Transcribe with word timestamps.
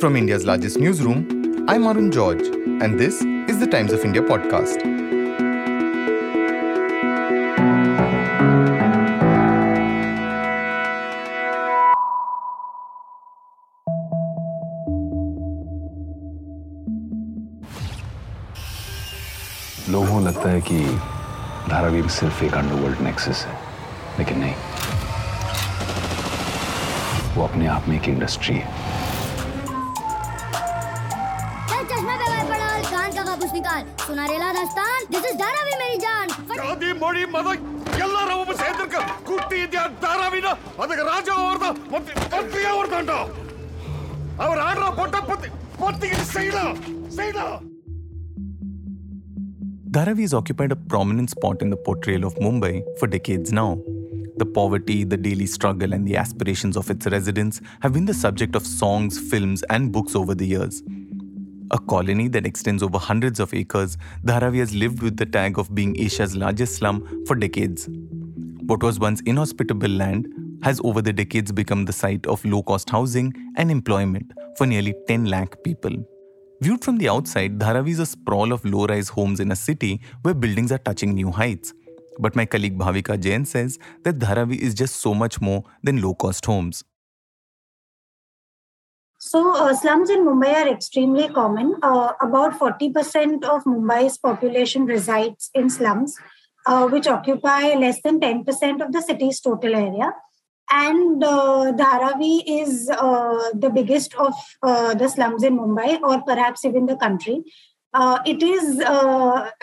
From 0.00 0.16
India's 0.16 0.46
largest 0.46 0.78
newsroom, 0.78 1.66
I'm 1.68 1.86
Arun 1.86 2.10
George, 2.10 2.46
and 2.80 2.98
this 2.98 3.20
is 3.20 3.58
the 3.58 3.66
Times 3.66 3.92
of 3.92 4.02
India 4.02 4.22
podcast. 4.22 4.78
लोगों 19.90 20.22
लगता 20.24 20.48
है 20.48 20.60
कि 20.60 20.80
धारावी 21.70 22.08
सिर्फ़ 22.08 22.44
एक 22.44 22.54
अंडरवर्ल्ड 22.54 23.00
नेक्सस 23.00 23.44
है 23.46 23.58
लेकिन 24.18 24.38
नहीं 24.38 24.54
वो 27.36 27.44
अपने 27.44 27.66
आप 27.66 27.88
में 27.88 27.96
एक 27.96 28.08
इंडस्ट्री 28.08 28.54
है 28.54 28.79
ಗಾಂಧಿ 37.39 37.39
ಮೋಡಿ 37.39 37.39
ಮದ 37.39 37.49
ಎಲ್ಲರ 38.05 38.31
ಒಬ್ಬ 38.41 38.51
ಸೇಂದ್ರಕ 38.61 38.95
ಕುಟ್ಟಿ 39.27 39.57
ಇದ್ಯಾ 39.65 39.83
ಧಾರಾವಿನ 40.03 40.47
ಅದಕ್ಕೆ 40.83 41.03
ರಾಜ 41.11 41.27
ಅವ್ರದ 41.41 41.67
ಮಂತ್ರಿ 41.93 42.15
ಮಂತ್ರಿ 42.33 42.63
ಅವ್ರದಂಡ 42.71 43.11
ಅವ್ರ 44.45 44.57
ಆಡ್ರ 44.69 44.87
ಪೊಟ್ಟ 44.99 45.15
ಪತ್ತಿ 45.29 45.51
ಪತ್ತಿಗೆ 45.83 46.19
ಸೈಡ 46.35 46.55
ಸೈಡ 47.19 47.37
Dharavi 49.95 50.23
has 50.25 50.33
occupied 50.37 50.71
a 50.75 50.77
prominent 50.93 51.29
spot 51.33 51.57
in 51.65 51.69
the 51.73 51.77
portrayal 51.85 52.23
of 52.29 52.33
Mumbai 52.45 52.71
for 52.99 53.07
decades 53.13 53.49
now. 53.59 53.69
The 54.41 54.47
poverty, 54.57 54.97
the 55.11 55.19
daily 55.27 55.47
struggle, 55.53 55.91
and 55.95 56.03
the 56.09 56.15
aspirations 56.23 56.75
of 56.81 56.87
its 56.93 57.05
residents 57.13 57.57
have 57.83 57.93
been 57.97 58.07
the 58.11 58.17
subject 58.23 58.53
of 58.59 58.63
songs, 58.73 59.13
films, 59.31 59.61
and 59.75 59.93
books 59.97 60.15
over 60.21 60.35
the 60.41 60.47
years. 60.47 60.75
A 61.72 61.78
colony 61.78 62.26
that 62.28 62.46
extends 62.46 62.82
over 62.82 62.98
hundreds 62.98 63.38
of 63.38 63.54
acres, 63.54 63.96
Dharavi 64.24 64.58
has 64.58 64.74
lived 64.74 65.02
with 65.02 65.16
the 65.16 65.26
tag 65.26 65.56
of 65.56 65.72
being 65.72 65.96
Asia's 66.00 66.34
largest 66.34 66.76
slum 66.76 67.24
for 67.26 67.36
decades. 67.36 67.88
What 68.66 68.82
was 68.82 68.98
once 68.98 69.20
inhospitable 69.20 69.88
land 69.88 70.26
has 70.64 70.80
over 70.82 71.00
the 71.00 71.12
decades 71.12 71.52
become 71.52 71.84
the 71.84 71.92
site 71.92 72.26
of 72.26 72.44
low 72.44 72.64
cost 72.64 72.90
housing 72.90 73.32
and 73.56 73.70
employment 73.70 74.32
for 74.56 74.66
nearly 74.66 74.94
10 75.06 75.26
lakh 75.26 75.62
people. 75.62 75.92
Viewed 76.60 76.84
from 76.84 76.98
the 76.98 77.08
outside, 77.08 77.58
Dharavi 77.60 77.90
is 77.90 78.00
a 78.00 78.06
sprawl 78.06 78.52
of 78.52 78.64
low 78.64 78.86
rise 78.86 79.08
homes 79.08 79.38
in 79.38 79.52
a 79.52 79.56
city 79.56 80.00
where 80.22 80.34
buildings 80.34 80.72
are 80.72 80.78
touching 80.78 81.14
new 81.14 81.30
heights. 81.30 81.72
But 82.18 82.34
my 82.34 82.46
colleague 82.46 82.76
Bhavika 82.76 83.18
Jain 83.18 83.44
says 83.44 83.78
that 84.02 84.18
Dharavi 84.18 84.58
is 84.58 84.74
just 84.74 84.96
so 84.96 85.14
much 85.14 85.40
more 85.40 85.62
than 85.84 86.02
low 86.02 86.14
cost 86.14 86.44
homes. 86.44 86.82
So, 89.22 89.54
uh, 89.54 89.74
slums 89.74 90.08
in 90.08 90.24
Mumbai 90.24 90.54
are 90.54 90.68
extremely 90.68 91.28
common. 91.28 91.74
Uh, 91.82 92.14
about 92.22 92.58
40% 92.58 93.44
of 93.44 93.64
Mumbai's 93.64 94.16
population 94.16 94.86
resides 94.86 95.50
in 95.52 95.68
slums, 95.68 96.16
uh, 96.64 96.88
which 96.88 97.06
occupy 97.06 97.74
less 97.74 98.00
than 98.00 98.18
10% 98.18 98.80
of 98.80 98.92
the 98.92 99.02
city's 99.02 99.38
total 99.38 99.74
area. 99.76 100.14
And 100.70 101.22
uh, 101.22 101.72
Dharavi 101.76 102.44
is 102.46 102.88
uh, 102.88 103.50
the 103.52 103.68
biggest 103.68 104.14
of 104.14 104.32
uh, 104.62 104.94
the 104.94 105.08
slums 105.08 105.42
in 105.42 105.58
Mumbai, 105.58 106.00
or 106.00 106.22
perhaps 106.22 106.64
even 106.64 106.86
the 106.86 106.96
country. 106.96 107.42
It 108.24 108.42
is 108.42 108.82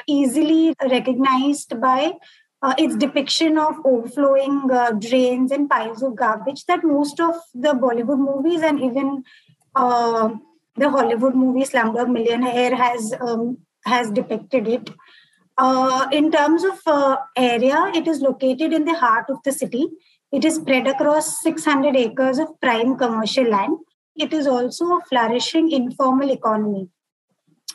easily 0.05 0.75
recognized 0.87 1.81
by 1.81 2.13
uh, 2.61 2.73
its 2.77 2.95
depiction 2.95 3.57
of 3.57 3.75
overflowing 3.85 4.69
uh, 4.71 4.91
drains 4.91 5.51
and 5.51 5.69
piles 5.69 6.01
of 6.01 6.15
garbage 6.15 6.65
that 6.65 6.83
most 6.83 7.19
of 7.19 7.35
the 7.53 7.73
Bollywood 7.73 8.19
movies 8.19 8.61
and 8.61 8.79
even 8.81 9.23
uh, 9.77 10.29
the 10.75 10.89
Hollywood 10.89 11.35
movie 11.35 11.65
Slumdog 11.65 12.09
Millionaire 12.09 12.75
has 12.75 13.13
um, 13.19 13.57
has 13.85 14.11
depicted 14.11 14.67
it. 14.67 14.89
Uh, 15.57 16.07
in 16.11 16.31
terms 16.31 16.63
of 16.63 16.79
uh, 16.85 17.17
area, 17.35 17.91
it 17.95 18.07
is 18.07 18.21
located 18.21 18.73
in 18.73 18.85
the 18.85 18.93
heart 18.93 19.25
of 19.29 19.37
the 19.43 19.51
city. 19.51 19.87
It 20.31 20.45
is 20.45 20.55
spread 20.55 20.87
across 20.87 21.41
600 21.41 21.95
acres 21.95 22.37
of 22.37 22.59
prime 22.61 22.97
commercial 22.97 23.49
land. 23.49 23.77
It 24.15 24.33
is 24.33 24.45
also 24.45 24.97
a 24.97 25.01
flourishing 25.09 25.71
informal 25.71 26.31
economy. 26.31 26.89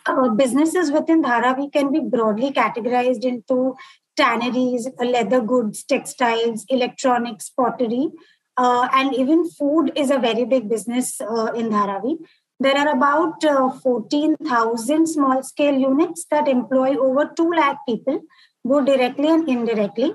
Uh, 0.06 0.28
businesses 0.30 0.92
within 0.92 1.22
Dharavi 1.22 1.72
can 1.72 1.92
be 1.92 2.00
broadly 2.00 2.52
categorized 2.52 3.24
into 3.24 3.74
tanneries, 4.16 4.88
leather 5.00 5.40
goods, 5.40 5.82
textiles, 5.84 6.64
electronics, 6.68 7.50
pottery, 7.50 8.08
uh, 8.56 8.88
and 8.92 9.14
even 9.14 9.48
food 9.48 9.92
is 9.96 10.10
a 10.10 10.18
very 10.18 10.44
big 10.44 10.68
business 10.68 11.20
uh, 11.20 11.52
in 11.54 11.70
Dharavi. 11.70 12.18
There 12.60 12.76
are 12.76 12.94
about 12.94 13.44
uh, 13.44 13.70
14,000 13.70 15.06
small 15.06 15.42
scale 15.42 15.74
units 15.74 16.26
that 16.30 16.46
employ 16.48 16.96
over 16.96 17.32
2 17.36 17.50
lakh 17.50 17.78
people, 17.88 18.20
both 18.64 18.86
directly 18.86 19.28
and 19.28 19.48
indirectly. 19.48 20.12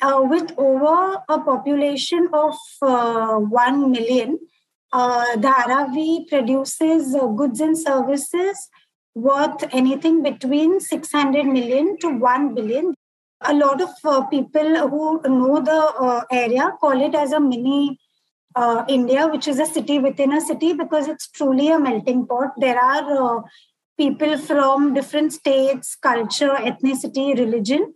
Uh, 0.00 0.22
with 0.22 0.52
over 0.58 1.22
a 1.28 1.40
population 1.40 2.28
of 2.32 2.54
uh, 2.82 3.36
1 3.36 3.90
million, 3.90 4.38
uh, 4.92 5.36
Dharavi 5.36 6.28
produces 6.28 7.16
goods 7.36 7.60
and 7.60 7.76
services 7.76 8.68
worth 9.14 9.64
anything 9.72 10.22
between 10.22 10.80
600 10.80 11.46
million 11.46 11.98
to 11.98 12.10
1 12.10 12.54
billion. 12.54 12.94
A 13.42 13.54
lot 13.54 13.80
of 13.80 13.90
uh, 14.04 14.22
people 14.26 14.88
who 14.88 15.22
know 15.22 15.60
the 15.60 15.72
uh, 15.72 16.24
area 16.30 16.72
call 16.80 17.00
it 17.00 17.14
as 17.14 17.32
a 17.32 17.38
mini 17.38 17.98
uh, 18.56 18.84
India, 18.88 19.28
which 19.28 19.46
is 19.46 19.60
a 19.60 19.66
city 19.66 20.00
within 20.00 20.32
a 20.32 20.40
city 20.40 20.72
because 20.72 21.06
it's 21.06 21.28
truly 21.28 21.70
a 21.70 21.78
melting 21.78 22.26
pot. 22.26 22.52
There 22.56 22.78
are 22.78 23.38
uh, 23.38 23.42
people 23.96 24.36
from 24.38 24.92
different 24.92 25.32
states, 25.32 25.94
culture, 25.94 26.56
ethnicity, 26.56 27.38
religion 27.38 27.94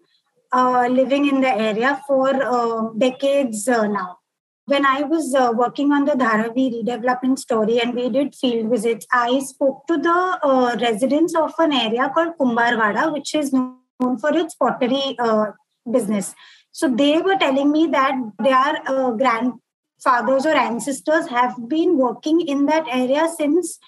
uh, 0.52 0.86
living 0.86 1.26
in 1.26 1.40
the 1.40 1.52
area 1.52 2.00
for 2.06 2.28
uh, 2.28 2.90
decades 2.96 3.66
now. 3.66 4.18
When 4.66 4.86
I 4.86 5.02
was 5.02 5.34
working 5.56 5.90
on 5.90 6.04
the 6.04 6.12
Dharavi 6.12 6.84
redevelopment 6.84 7.40
story 7.40 7.80
and 7.80 7.94
we 7.94 8.08
did 8.08 8.32
field 8.36 8.70
visits, 8.70 9.04
I 9.12 9.40
spoke 9.40 9.88
to 9.88 9.98
the 9.98 10.78
residents 10.80 11.34
of 11.34 11.52
an 11.58 11.72
area 11.72 12.08
called 12.14 12.38
Kumbharwada, 12.38 13.12
which 13.12 13.34
is 13.34 13.52
known 13.52 13.81
for 14.20 14.36
its 14.36 14.54
pottery 14.54 15.16
uh, 15.18 15.46
business. 15.90 16.34
So 16.70 16.88
they 16.88 17.20
were 17.20 17.36
telling 17.36 17.70
me 17.70 17.86
that 17.88 18.14
their 18.38 18.72
uh, 18.86 19.10
grandfathers 19.12 20.46
or 20.46 20.56
ancestors 20.56 21.28
have 21.28 21.68
been 21.68 21.98
working 21.98 22.40
in 22.40 22.66
that 22.66 22.86
area 22.90 23.28
since 23.36 23.78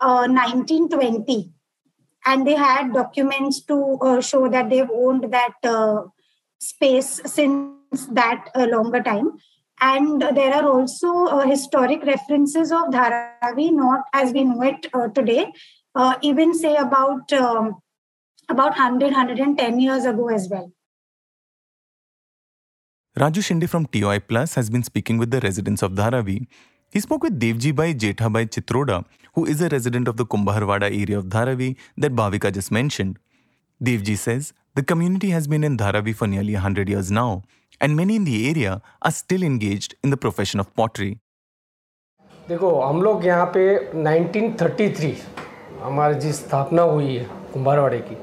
uh, 0.00 0.26
1920 0.28 1.50
and 2.26 2.46
they 2.46 2.54
had 2.54 2.92
documents 2.92 3.60
to 3.62 3.98
uh, 4.00 4.20
show 4.20 4.48
that 4.48 4.70
they've 4.70 4.90
owned 4.90 5.32
that 5.32 5.54
uh, 5.64 6.02
space 6.58 7.20
since 7.26 8.06
that 8.10 8.50
uh, 8.54 8.66
longer 8.66 9.02
time. 9.02 9.32
And 9.80 10.20
there 10.20 10.54
are 10.54 10.68
also 10.68 11.26
uh, 11.26 11.46
historic 11.46 12.02
references 12.04 12.72
of 12.72 12.88
dharavi 12.90 13.72
not 13.72 14.04
as 14.12 14.32
we 14.32 14.44
know 14.44 14.62
it 14.62 14.86
today. 15.14 15.52
Even 16.22 16.54
say 16.54 16.74
about 16.76 17.32
um, 17.32 17.76
about 18.49 18.77
100 18.77 19.11
110 19.11 19.79
years 19.79 20.05
ago 20.05 20.29
as 20.29 20.49
well 20.49 20.69
Raju 23.17 23.41
Shinde 23.45 23.67
from 23.67 23.85
TOI 23.85 24.19
Plus 24.19 24.53
has 24.55 24.69
been 24.69 24.83
speaking 24.83 25.17
with 25.17 25.29
the 25.31 25.39
residents 25.41 25.81
of 25.81 25.91
Dharavi. 25.93 26.47
He 26.89 26.99
spoke 26.99 27.23
with 27.23 27.39
Devji 27.39 27.75
Bai 27.75 27.93
Jethabai 27.93 28.47
Chitroda, 28.49 29.03
who 29.33 29.45
is 29.45 29.61
a 29.61 29.67
resident 29.69 30.07
of 30.07 30.15
the 30.15 30.25
Kumbharwada 30.25 30.83
area 30.83 31.17
of 31.17 31.25
Dharavi 31.25 31.75
that 31.97 32.15
Bhavika 32.15 32.53
just 32.53 32.71
mentioned. 32.71 33.19
Devji 33.83 34.17
says 34.17 34.53
the 34.75 34.83
community 34.83 35.31
has 35.31 35.47
been 35.47 35.65
in 35.65 35.75
Dharavi 35.75 36.15
for 36.15 36.27
nearly 36.27 36.53
100 36.53 36.87
years 36.87 37.11
now, 37.11 37.41
and 37.81 37.95
many 37.95 38.15
in 38.15 38.23
the 38.23 38.47
area 38.47 38.81
are 39.01 39.11
still 39.11 39.43
engaged 39.43 39.95
in 40.01 40.11
the 40.11 40.17
profession 40.27 40.59
of 40.59 40.73
pottery. 40.75 41.17
देखो 42.49 42.69
हम 42.81 43.01
लोग 43.03 43.25
यहाँ 43.25 43.45
पे 43.55 43.63
1933 44.03 45.13
हमारी 45.81 46.15
जी 46.19 46.31
स्थापना 46.33 46.81
हुई 46.81 47.15
है 47.15 47.25
कुंभारवाड़े 47.53 47.99
की 48.07 48.22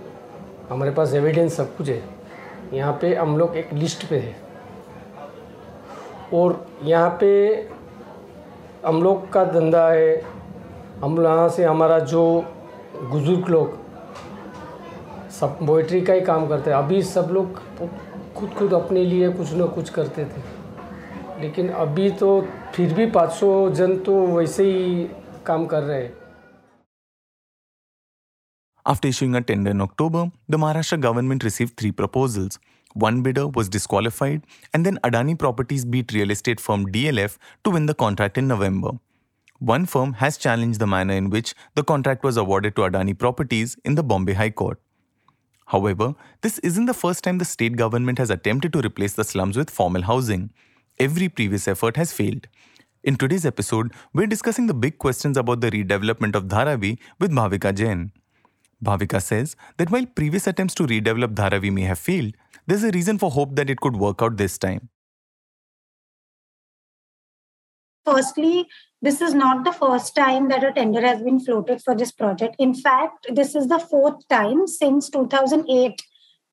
हमारे 0.71 0.91
पास 0.91 1.13
एविडेंस 1.13 1.56
सब 1.57 1.75
कुछ 1.77 1.89
है। 1.89 2.01
यहाँ 2.73 2.91
पे 3.01 3.13
हम 3.15 3.38
लोग 3.38 3.56
एक 3.57 3.73
लिस्ट 3.73 4.06
पे 4.09 4.18
है। 4.18 4.35
और 6.33 6.65
यहाँ 6.83 7.09
पे 7.21 7.29
हम 8.85 9.01
लोग 9.03 9.31
का 9.31 9.44
धंधा 9.45 9.88
है। 9.89 10.15
हम 11.01 11.21
यहाँ 11.23 11.50
से 11.50 11.63
हमारा 11.63 11.97
जो 12.00 12.23
बुज़ुर्ग 13.01 13.50
लोग 13.50 13.77
सब 15.31 15.57
पोइट्री 15.68 16.01
का 16.01 16.13
ही 16.13 16.21
काम 16.21 16.47
करते 16.47 16.71
हैं। 16.71 16.77
अभी 16.77 17.01
सब 17.03 17.29
लोग 17.31 17.59
खुद 18.35 18.50
खुद 18.50 18.74
अपने 18.74 19.03
लिए 19.06 19.29
कुछ 19.29 19.53
ना 19.53 19.65
कुछ 19.65 19.89
करते 19.89 20.25
थे। 20.25 20.41
लेकिन 21.41 21.69
अभी 21.69 22.09
तो 22.12 22.41
फिर 22.74 22.94
भी 22.94 23.12
500 23.12 23.69
जन 23.69 23.97
तो 23.97 24.25
वैसे 24.27 24.63
ही 24.63 25.07
काम 25.45 25.65
कर 25.65 25.83
रहे 25.83 26.01
हैं। 26.01 26.20
After 28.86 29.07
issuing 29.07 29.36
a 29.36 29.42
tender 29.42 29.72
in 29.72 29.81
October, 29.81 30.31
the 30.50 30.57
Maharashtra 30.57 31.00
government 31.00 31.44
received 31.44 31.78
three 31.78 31.92
proposals. 31.92 32.60
One 32.94 33.22
bidder 33.22 33.48
was 33.48 33.69
disqualified, 33.69 34.44
and 34.74 34.86
then 34.86 34.98
Adani 35.04 35.38
Properties 35.38 35.86
beat 35.86 36.12
real 36.13 36.31
estate 36.31 36.60
firm 36.60 36.88
DLF 36.88 37.38
to 37.63 37.69
win 37.69 37.86
the 37.86 37.94
contract 37.94 38.38
in 38.38 38.48
November. 38.48 38.92
one 39.69 39.86
firm 39.86 40.13
has 40.19 40.38
challenged 40.38 40.80
the 40.80 40.88
manner 40.88 41.13
in 41.13 41.30
which 41.30 41.54
the 41.75 41.83
contract 41.83 42.24
was 42.24 42.36
awarded 42.36 42.75
to 42.75 42.81
Adani 42.81 43.13
Properties 43.18 43.78
in 43.86 43.94
the 43.94 44.04
Bombay 44.04 44.33
High 44.33 44.50
Court. 44.50 44.80
However, 45.68 46.16
this 46.42 46.57
isn't 46.60 46.88
the 46.88 46.95
first 47.01 47.24
time 47.24 47.38
the 47.38 47.45
state 47.45 47.77
government 47.77 48.18
has 48.18 48.31
attempted 48.31 48.74
to 48.74 48.80
replace 48.80 49.13
the 49.13 49.24
slums 49.24 49.56
with 49.56 49.69
formal 49.69 50.01
housing. 50.01 50.51
Every 50.98 51.30
previous 51.30 51.68
effort 51.68 51.95
has 51.95 52.12
failed. 52.12 52.48
In 53.04 53.16
today's 53.16 53.45
episode, 53.45 53.94
we're 54.13 54.27
discussing 54.27 54.66
the 54.66 54.74
big 54.74 54.98
questions 54.98 55.38
about 55.38 55.62
the 55.62 55.72
redevelopment 55.72 56.36
of 56.36 56.45
Dharavi 56.45 56.98
with 57.19 57.31
Bhavika 57.31 57.74
Jain. 57.75 58.12
Bhavika 58.83 59.22
says 59.22 59.56
that 59.78 59.92
while 59.92 60.06
previous 60.06 60.48
attempts 60.48 60.74
to 60.75 60.88
redevelop 60.88 61.36
Dharavi 61.36 61.72
may 61.72 61.81
have 61.81 62.00
failed, 62.00 62.36
there's 62.68 62.83
a 62.83 62.92
reason 62.92 63.18
for 63.18 63.31
hope 63.31 63.56
that 63.56 63.69
it 63.69 63.80
could 63.80 63.95
work 63.95 64.22
out 64.22 64.38
this 64.38 64.57
time. 64.57 64.89
Firstly, 68.06 68.68
this 69.01 69.22
is 69.22 69.33
not 69.33 69.63
the 69.63 69.72
first 69.72 70.16
time 70.16 70.50
that 70.50 70.63
a 70.63 70.72
tender 70.72 71.01
has 71.01 71.22
been 71.22 71.39
floated 71.39 71.81
for 71.83 71.95
this 71.95 72.12
project. 72.12 72.56
In 72.60 72.74
fact, 72.74 73.28
this 73.30 73.56
is 73.56 73.68
the 73.68 73.80
fourth 73.80 74.28
time 74.28 74.68
since 74.68 75.10
2008 75.10 76.01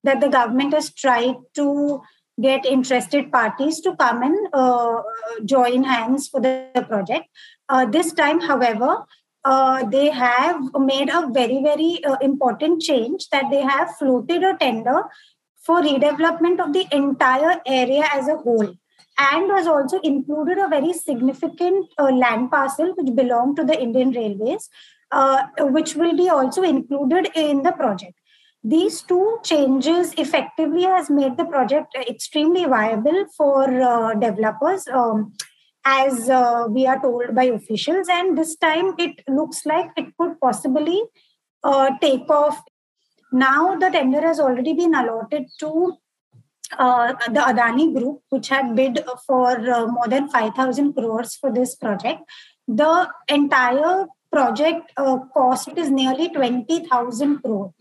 that 0.03 0.21
the 0.21 0.29
government 0.29 0.73
has 0.73 0.93
tried 0.93 1.35
to 1.55 2.01
get 2.41 2.65
interested 2.65 3.31
parties 3.31 3.81
to 3.81 3.95
come 3.97 4.23
and 4.23 4.47
uh, 4.53 5.01
join 5.43 5.83
hands 5.83 6.27
for 6.27 6.39
the, 6.39 6.69
project. 6.87 7.27
Uh, 7.67 7.85
this 7.85 8.13
time, 8.13 8.39
however, 8.39 9.05
uh, 9.45 9.85
they 9.85 10.09
have 10.09 10.61
made 10.77 11.09
a 11.09 11.27
very, 11.31 11.61
very 11.63 12.03
uh, 12.03 12.17
important 12.21 12.81
change 12.81 13.29
that 13.29 13.45
they 13.49 13.61
have 13.61 13.95
floated 13.97 14.43
a 14.43 14.57
tender 14.57 15.03
for 15.61 15.81
redevelopment 15.81 16.59
of 16.59 16.73
the 16.73 16.85
entire 16.91 17.59
area 17.65 18.03
as 18.13 18.27
a 18.27 18.35
whole 18.35 18.73
and 19.19 19.51
has 19.51 19.67
also 19.67 19.99
included 19.99 20.57
a 20.57 20.67
very 20.67 20.93
significant 20.93 21.87
uh, 21.97 22.11
land 22.11 22.49
parcel 22.49 22.93
which 22.97 23.15
belonged 23.15 23.57
to 23.57 23.65
the 23.65 23.79
Indian 23.79 24.11
Railways, 24.11 24.69
uh, 25.11 25.43
which 25.59 25.95
will 25.95 26.15
be 26.15 26.29
also 26.29 26.63
included 26.63 27.29
in 27.35 27.63
the 27.63 27.71
project. 27.73 28.13
These 28.63 29.01
two 29.03 29.39
changes 29.43 30.13
effectively 30.17 30.83
has 30.83 31.09
made 31.09 31.37
the 31.37 31.45
project 31.45 31.95
extremely 31.95 32.65
viable 32.65 33.25
for 33.35 33.63
uh, 33.81 34.13
developers, 34.15 34.87
um, 34.87 35.33
as 35.91 36.29
uh, 36.29 36.65
we 36.69 36.85
are 36.85 36.99
told 37.01 37.35
by 37.35 37.45
officials. 37.45 38.07
And 38.09 38.37
this 38.37 38.55
time 38.55 38.93
it 38.97 39.23
looks 39.27 39.65
like 39.65 39.89
it 39.97 40.15
could 40.17 40.39
possibly 40.39 41.01
uh, 41.63 41.91
take 42.01 42.29
off. 42.29 42.61
Now 43.31 43.75
the 43.75 43.89
tender 43.89 44.21
has 44.21 44.39
already 44.39 44.73
been 44.73 44.95
allotted 44.95 45.47
to 45.59 45.97
uh, 46.77 47.13
the 47.27 47.39
Adani 47.39 47.93
Group, 47.97 48.21
which 48.29 48.49
had 48.49 48.75
bid 48.75 49.03
for 49.25 49.51
uh, 49.71 49.87
more 49.87 50.07
than 50.07 50.29
5,000 50.29 50.93
crores 50.93 51.35
for 51.35 51.51
this 51.51 51.75
project. 51.75 52.21
The 52.67 53.09
entire 53.27 54.05
project 54.31 54.91
uh, 54.97 55.17
cost 55.33 55.69
is 55.75 55.89
nearly 55.89 56.29
20,000 56.29 57.41
crore. 57.41 57.73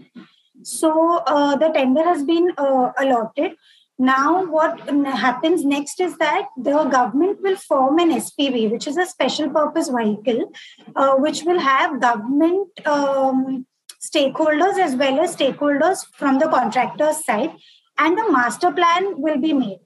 So 0.62 1.18
uh, 1.26 1.56
the 1.56 1.68
tender 1.68 2.02
has 2.04 2.24
been 2.24 2.50
allotted. 2.58 3.52
Now, 3.98 4.44
what 4.44 4.78
happens 5.06 5.64
next 5.64 6.00
is 6.00 6.16
that 6.18 6.46
the 6.56 6.84
government 6.84 7.42
will 7.42 7.56
form 7.56 7.98
an 7.98 8.10
SPV, 8.12 8.70
which 8.70 8.86
is 8.86 8.96
a 8.96 9.04
special 9.04 9.50
purpose 9.50 9.88
vehicle, 9.88 10.52
uh, 10.94 11.16
which 11.16 11.42
will 11.42 11.58
have 11.58 12.00
government 12.00 12.86
um, 12.86 13.66
stakeholders 14.00 14.78
as 14.78 14.94
well 14.94 15.18
as 15.18 15.34
stakeholders 15.34 16.06
from 16.14 16.38
the 16.38 16.46
contractor's 16.46 17.24
side 17.24 17.50
and 17.98 18.18
a 18.18 18.30
master 18.30 18.70
plan 18.70 19.20
will 19.20 19.38
be 19.38 19.52
made. 19.52 19.80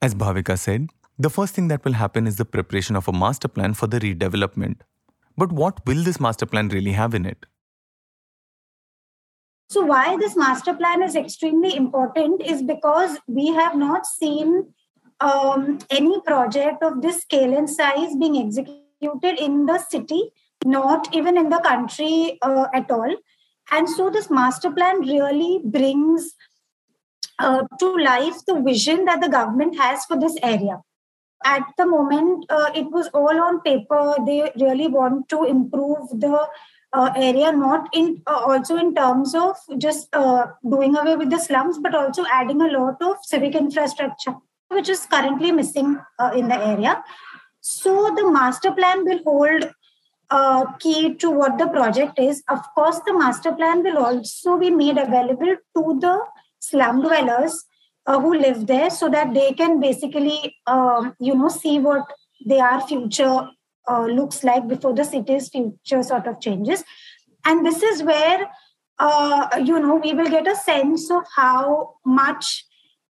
As 0.00 0.14
Bhavika 0.14 0.56
said, 0.58 0.88
the 1.18 1.28
first 1.28 1.54
thing 1.54 1.68
that 1.68 1.84
will 1.84 1.92
happen 1.92 2.26
is 2.26 2.36
the 2.36 2.44
preparation 2.44 2.96
of 2.96 3.08
a 3.08 3.12
master 3.12 3.48
plan 3.48 3.74
for 3.74 3.86
the 3.86 3.98
redevelopment. 3.98 4.80
But 5.36 5.52
what 5.52 5.84
will 5.86 6.02
this 6.02 6.20
master 6.20 6.46
plan 6.46 6.68
really 6.68 6.92
have 6.92 7.14
in 7.14 7.26
it? 7.26 7.44
So, 9.70 9.82
why 9.82 10.16
this 10.16 10.36
master 10.36 10.74
plan 10.74 11.00
is 11.00 11.14
extremely 11.14 11.76
important 11.76 12.42
is 12.42 12.60
because 12.60 13.18
we 13.28 13.54
have 13.54 13.76
not 13.76 14.04
seen 14.04 14.74
um, 15.20 15.78
any 15.90 16.20
project 16.22 16.82
of 16.82 17.02
this 17.02 17.20
scale 17.20 17.56
and 17.56 17.70
size 17.70 18.16
being 18.18 18.36
executed 18.36 19.38
in 19.38 19.66
the 19.66 19.78
city, 19.78 20.32
not 20.64 21.14
even 21.14 21.38
in 21.38 21.50
the 21.50 21.60
country 21.60 22.36
uh, 22.42 22.66
at 22.74 22.90
all. 22.90 23.14
And 23.70 23.88
so 23.88 24.10
this 24.10 24.28
master 24.28 24.72
plan 24.72 25.02
really 25.02 25.60
brings 25.64 26.34
uh, 27.38 27.62
to 27.78 27.96
life 27.98 28.44
the 28.48 28.60
vision 28.60 29.04
that 29.04 29.20
the 29.20 29.28
government 29.28 29.78
has 29.78 30.04
for 30.04 30.18
this 30.18 30.36
area. 30.42 30.80
At 31.44 31.62
the 31.78 31.86
moment, 31.86 32.44
uh, 32.50 32.72
it 32.74 32.90
was 32.90 33.06
all 33.14 33.40
on 33.40 33.60
paper. 33.60 34.16
They 34.26 34.50
really 34.56 34.88
want 34.88 35.28
to 35.28 35.44
improve 35.44 36.08
the 36.10 36.48
uh, 36.92 37.10
area, 37.16 37.52
not 37.52 37.88
in 37.92 38.22
uh, 38.26 38.42
also 38.46 38.76
in 38.76 38.94
terms 38.94 39.34
of 39.34 39.56
just 39.78 40.08
uh, 40.14 40.46
doing 40.68 40.96
away 40.96 41.16
with 41.16 41.30
the 41.30 41.38
slums, 41.38 41.78
but 41.78 41.94
also 41.94 42.24
adding 42.32 42.60
a 42.60 42.68
lot 42.68 43.00
of 43.00 43.16
civic 43.22 43.54
infrastructure, 43.54 44.34
which 44.68 44.88
is 44.88 45.06
currently 45.06 45.52
missing 45.52 45.98
uh, 46.18 46.32
in 46.34 46.48
the 46.48 46.56
area. 46.56 47.02
So 47.60 48.14
the 48.16 48.30
master 48.30 48.72
plan 48.72 49.04
will 49.04 49.20
hold 49.24 49.70
uh, 50.30 50.64
key 50.78 51.14
to 51.16 51.30
what 51.30 51.58
the 51.58 51.66
project 51.68 52.18
is. 52.18 52.42
Of 52.48 52.60
course, 52.74 53.00
the 53.06 53.12
master 53.12 53.52
plan 53.52 53.82
will 53.82 53.98
also 53.98 54.58
be 54.58 54.70
made 54.70 54.98
available 54.98 55.56
to 55.76 55.98
the 56.00 56.18
slum 56.58 57.02
dwellers 57.02 57.64
uh, 58.06 58.18
who 58.18 58.34
live 58.34 58.66
there 58.66 58.90
so 58.90 59.08
that 59.08 59.34
they 59.34 59.52
can 59.52 59.80
basically, 59.80 60.56
um, 60.66 61.14
you 61.20 61.34
know, 61.34 61.48
see 61.48 61.78
what 61.78 62.10
their 62.44 62.80
future 62.80 63.48
uh, 63.90 64.06
looks 64.06 64.42
like 64.44 64.68
before 64.68 64.94
the 64.94 65.04
city's 65.04 65.48
future 65.48 66.02
sort 66.02 66.26
of 66.26 66.40
changes. 66.40 66.84
And 67.44 67.64
this 67.66 67.82
is 67.82 68.02
where, 68.02 68.48
uh, 68.98 69.48
you 69.64 69.78
know, 69.80 69.96
we 69.96 70.14
will 70.14 70.28
get 70.28 70.46
a 70.46 70.56
sense 70.56 71.10
of 71.10 71.24
how 71.34 71.94
much 72.04 72.64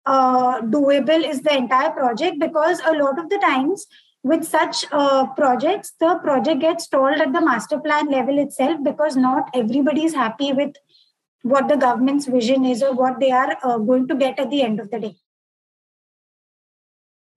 uh, 0.07 0.61
doable 0.63 1.29
is 1.29 1.43
the 1.43 1.57
entire 1.57 1.91
project 1.91 2.39
because 2.41 2.81
a 2.87 2.93
lot 2.93 3.19
of 3.19 3.29
the 3.29 3.39
times 3.39 3.87
with 4.23 4.45
such 4.45 4.85
uh, 4.93 5.27
projects, 5.35 5.93
the 6.01 6.15
project 6.23 6.61
gets 6.61 6.85
stalled 6.85 7.21
at 7.21 7.33
the 7.33 7.41
master 7.41 7.79
plan 7.79 8.11
level 8.11 8.39
itself 8.39 8.79
because 8.85 9.17
not 9.17 9.51
everybody 9.55 10.05
is 10.05 10.15
happy 10.15 10.53
with 10.53 10.75
what 11.43 11.69
the 11.69 11.77
government's 11.77 12.27
vision 12.27 12.65
is 12.65 12.83
or 12.83 12.93
what 12.93 13.19
they 13.19 13.31
are 13.31 13.57
uh, 13.63 13.79
going 13.79 14.07
to 14.09 14.15
get 14.15 14.39
at 14.39 14.51
the 14.51 14.63
end 14.63 14.79
of 14.79 14.91
the 14.91 15.01
day. 15.01 15.17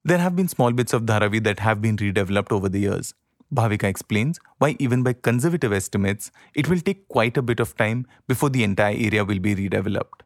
There 0.04 0.18
have 0.18 0.36
been 0.36 0.50
small 0.50 0.74
bits 0.74 0.92
of 0.92 1.04
Dharavi 1.04 1.42
that 1.46 1.60
have 1.60 1.82
been 1.82 1.96
redeveloped 1.96 2.52
over 2.52 2.68
the 2.68 2.80
years. 2.80 3.14
Bhavika 3.54 3.84
explains 3.84 4.40
why, 4.58 4.76
even 4.80 5.04
by 5.04 5.14
conservative 5.14 5.72
estimates, 5.72 6.32
it 6.56 6.68
will 6.70 6.80
take 6.80 7.08
quite 7.08 7.38
a 7.38 7.42
bit 7.42 7.60
of 7.60 7.76
time 7.76 8.08
before 8.28 8.50
the 8.50 8.64
entire 8.64 8.96
area 8.96 9.24
will 9.24 9.40
be 9.40 9.56
redeveloped. 9.56 10.22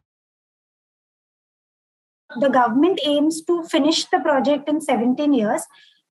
The 2.40 2.48
government 2.48 3.00
aims 3.04 3.42
to 3.42 3.62
finish 3.64 4.04
the 4.06 4.20
project 4.20 4.68
in 4.68 4.80
17 4.80 5.32
years, 5.32 5.62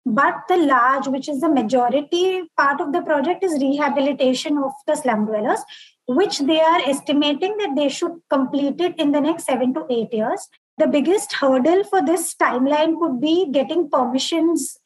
but 0.06 0.36
the 0.48 0.58
large, 0.58 1.08
which 1.08 1.30
is 1.30 1.42
the 1.42 1.50
majority 1.50 2.44
part 2.58 2.82
of 2.82 2.94
the 2.94 3.02
project, 3.02 3.44
is 3.44 3.62
rehabilitation 3.62 4.58
of 4.58 4.72
the 4.88 4.96
slum 4.96 5.26
dwellers, 5.26 5.60
which 6.08 6.40
they 6.40 6.60
are 6.60 6.82
estimating 6.86 7.58
that 7.58 7.76
they 7.76 7.90
should 7.90 8.14
complete 8.30 8.80
it 8.80 8.98
in 8.98 9.12
the 9.12 9.22
next 9.22 9.46
seven 9.46 9.74
to 9.74 9.86
eight 9.90 10.14
years. 10.14 10.48
The 10.78 10.88
biggest 10.88 11.34
hurdle 11.34 11.84
for 11.84 12.04
this 12.04 12.34
timeline 12.36 13.00
could 13.00 13.20
be 13.20 13.50
getting 13.52 13.90
permissions. 13.90 14.78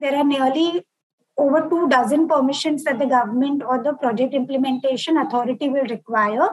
There 0.00 0.16
are 0.16 0.24
nearly 0.24 0.84
over 1.36 1.68
two 1.68 1.88
dozen 1.88 2.28
permissions 2.28 2.84
that 2.84 2.98
the 2.98 3.06
government 3.06 3.62
or 3.62 3.82
the 3.82 3.94
project 3.94 4.34
implementation 4.34 5.16
authority 5.16 5.68
will 5.68 5.86
require 5.86 6.48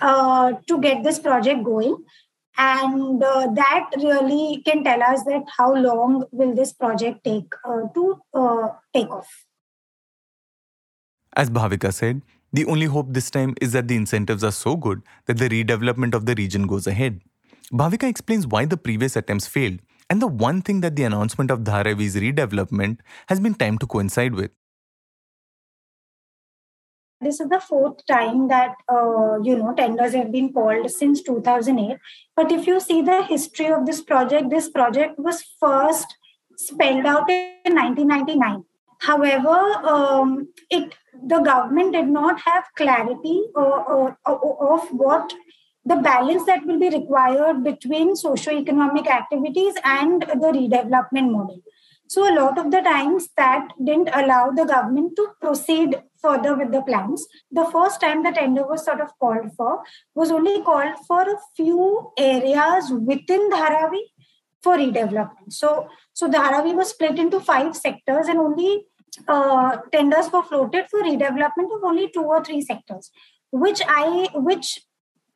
uh, 0.00 0.52
to 0.66 0.80
get 0.80 1.02
this 1.02 1.18
project 1.18 1.64
going. 1.64 1.96
And 2.58 3.22
uh, 3.22 3.48
that 3.54 3.90
really 3.98 4.62
can 4.64 4.82
tell 4.82 5.02
us 5.02 5.22
that 5.24 5.44
how 5.58 5.74
long 5.74 6.24
will 6.30 6.54
this 6.54 6.72
project 6.72 7.24
take 7.24 7.52
uh, 7.64 7.82
to 7.94 8.20
uh, 8.32 8.68
take 8.94 9.10
off. 9.10 9.44
As 11.36 11.50
bhavika 11.50 11.92
said 11.92 12.22
the 12.56 12.64
only 12.64 12.86
hope 12.86 13.08
this 13.10 13.30
time 13.30 13.54
is 13.60 13.72
that 13.72 13.86
the 13.86 13.96
incentives 13.96 14.42
are 14.42 14.52
so 14.52 14.76
good 14.76 15.02
that 15.26 15.36
the 15.36 15.48
redevelopment 15.48 16.14
of 16.14 16.24
the 16.24 16.34
region 16.36 16.66
goes 16.66 16.86
ahead. 16.86 17.20
Bhavika 17.70 18.08
explains 18.08 18.46
why 18.46 18.64
the 18.64 18.76
previous 18.78 19.14
attempts 19.14 19.46
failed 19.46 19.80
and 20.08 20.22
the 20.22 20.26
one 20.26 20.62
thing 20.62 20.80
that 20.80 20.96
the 20.96 21.04
announcement 21.04 21.50
of 21.50 21.60
dharavi's 21.60 22.16
redevelopment 22.16 22.98
has 23.28 23.40
been 23.40 23.54
timed 23.54 23.80
to 23.80 23.86
coincide 23.86 24.34
with. 24.34 24.50
This 27.20 27.40
is 27.40 27.48
the 27.48 27.60
fourth 27.60 28.04
time 28.06 28.48
that 28.48 28.74
uh, 28.92 29.38
you 29.42 29.56
know 29.56 29.74
tenders 29.74 30.12
have 30.12 30.30
been 30.30 30.52
called 30.52 30.90
since 30.90 31.22
2008 31.22 31.98
but 32.36 32.52
if 32.52 32.66
you 32.66 32.78
see 32.78 33.00
the 33.00 33.22
history 33.22 33.68
of 33.68 33.86
this 33.86 34.02
project 34.02 34.50
this 34.50 34.68
project 34.68 35.18
was 35.18 35.42
first 35.58 36.14
spelled 36.56 37.06
out 37.06 37.30
in 37.30 37.74
1999 37.74 38.64
however 38.98 39.56
um, 39.94 40.48
it 40.68 40.94
the 41.24 41.40
government 41.40 41.94
did 41.94 42.06
not 42.06 42.38
have 42.40 42.64
clarity 42.76 43.44
uh, 43.56 43.60
uh, 43.60 44.12
of 44.26 44.86
what 44.90 45.32
the 45.86 45.96
balance 45.96 46.44
that 46.46 46.66
will 46.66 46.78
be 46.78 46.90
required 46.90 47.62
between 47.62 48.16
socio-economic 48.16 49.06
activities 49.08 49.74
and 49.84 50.22
the 50.22 50.52
redevelopment 50.58 51.30
model 51.30 51.60
So 52.08 52.22
a 52.28 52.34
lot 52.34 52.58
of 52.58 52.70
the 52.72 52.80
times 52.80 53.28
that 53.36 53.68
didn't 53.84 54.10
allow 54.12 54.50
the 54.50 54.64
government 54.64 55.14
to 55.16 55.28
proceed 55.40 55.96
further 56.20 56.56
with 56.56 56.72
the 56.72 56.82
plans. 56.82 57.26
The 57.50 57.64
first 57.66 58.00
time 58.00 58.22
the 58.22 58.32
tender 58.32 58.66
was 58.66 58.84
sort 58.84 59.00
of 59.00 59.10
called 59.20 59.52
for 59.56 59.82
was 60.14 60.30
only 60.30 60.62
called 60.62 60.94
for 61.06 61.22
a 61.22 61.38
few 61.56 62.12
areas 62.18 62.90
within 62.90 63.50
Dharavi 63.50 64.02
for 64.62 64.76
redevelopment. 64.76 65.52
So, 65.62 65.88
so 66.12 66.28
Dharavi 66.28 66.74
was 66.74 66.90
split 66.90 67.18
into 67.18 67.40
five 67.40 67.76
sectors 67.76 68.28
and 68.28 68.38
only 68.38 68.86
uh, 69.28 69.76
tenders 69.92 70.30
were 70.32 70.42
floated 70.42 70.86
for 70.90 71.02
redevelopment 71.02 71.76
of 71.76 71.84
only 71.84 72.10
two 72.10 72.22
or 72.22 72.44
three 72.44 72.60
sectors, 72.60 73.10
which 73.50 73.82
I, 73.86 74.28
which 74.34 74.80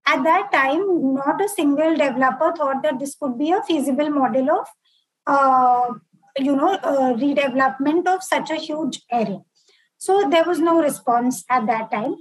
at 0.07 0.23
that 0.25 0.50
time, 0.52 1.14
not 1.14 1.40
a 1.40 1.49
single 1.49 1.97
developer 1.97 2.52
thought 2.57 2.83
that 2.83 2.99
this 2.99 3.14
could 3.14 3.38
be 3.38 3.52
a 3.52 3.62
feasible 3.62 4.11
model 4.11 4.50
of, 4.50 4.66
uh, 5.26 5.95
you 6.38 6.57
know, 6.57 6.75
uh, 6.75 7.14
redevelopment 7.14 8.07
of 8.07 8.23
such 8.23 8.50
a 8.50 8.57
huge 8.57 9.02
area. 9.11 9.40
So 9.99 10.28
there 10.28 10.45
was 10.45 10.59
no 10.59 10.80
response 10.80 11.45
at 11.50 11.66
that 11.66 11.90
time. 11.90 12.16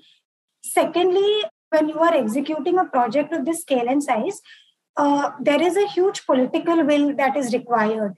Secondly, 0.61 1.43
when 1.69 1.89
you 1.89 1.99
are 1.99 2.13
executing 2.13 2.77
a 2.77 2.85
project 2.85 3.33
of 3.33 3.45
this 3.45 3.61
scale 3.61 3.87
and 3.87 4.03
size, 4.03 4.41
uh, 4.97 5.31
there 5.41 5.61
is 5.61 5.77
a 5.77 5.87
huge 5.87 6.25
political 6.25 6.83
will 6.83 7.15
that 7.15 7.37
is 7.37 7.53
required. 7.53 8.15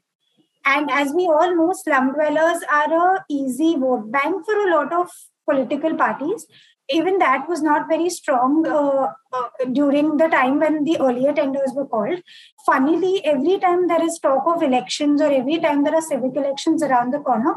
And 0.65 0.89
as 0.89 1.13
we 1.13 1.25
all 1.25 1.55
know, 1.55 1.73
slum 1.73 2.13
dwellers 2.13 2.63
are 2.71 2.93
a 2.93 3.25
easy 3.29 3.75
vote 3.75 4.11
bank 4.11 4.45
for 4.45 4.55
a 4.55 4.75
lot 4.75 4.93
of 4.93 5.09
political 5.49 5.95
parties. 5.95 6.45
Even 6.91 7.17
that 7.19 7.47
was 7.47 7.61
not 7.61 7.87
very 7.87 8.09
strong 8.09 8.67
uh, 8.67 9.13
uh, 9.33 9.49
during 9.71 10.17
the 10.17 10.27
time 10.27 10.59
when 10.59 10.83
the 10.83 10.99
earlier 10.99 11.33
tenders 11.33 11.71
were 11.73 11.85
called. 11.85 12.21
Funnily, 12.65 13.23
every 13.25 13.59
time 13.59 13.87
there 13.87 14.03
is 14.03 14.19
talk 14.19 14.43
of 14.47 14.61
elections 14.61 15.21
or 15.21 15.31
every 15.31 15.59
time 15.59 15.83
there 15.83 15.95
are 15.95 16.01
civic 16.01 16.35
elections 16.35 16.83
around 16.83 17.13
the 17.13 17.19
corner, 17.19 17.55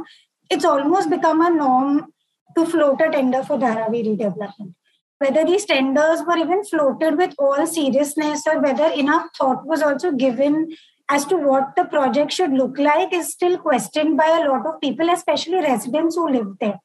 it's 0.51 0.65
almost 0.65 1.11
become 1.11 1.41
a 1.41 1.51
norm 1.51 2.13
to 2.57 2.67
float 2.67 3.01
a 3.01 3.11
tender 3.11 3.43
for 3.43 3.59
Dharavi 3.59 4.17
redevelopment. 4.17 4.75
Whether 5.19 5.45
these 5.45 5.65
tenders 5.65 6.23
were 6.27 6.37
even 6.37 6.65
floated 6.65 7.17
with 7.17 7.35
all 7.39 7.67
seriousness 7.67 8.43
or 8.47 8.61
whether 8.61 8.87
enough 8.93 9.29
thought 9.39 9.67
was 9.67 9.83
also 9.83 10.13
given 10.13 10.77
as 11.09 11.25
to 11.27 11.37
what 11.37 11.77
the 11.77 11.85
project 11.85 12.33
should 12.33 12.53
look 12.53 12.79
like 12.79 13.13
is 13.13 13.31
still 13.31 13.59
questioned 13.59 14.17
by 14.17 14.27
a 14.27 14.49
lot 14.49 14.67
of 14.67 14.81
people, 14.81 15.09
especially 15.11 15.61
residents 15.61 16.17
who 16.17 16.29
live 16.29 16.49
there. 16.61 16.81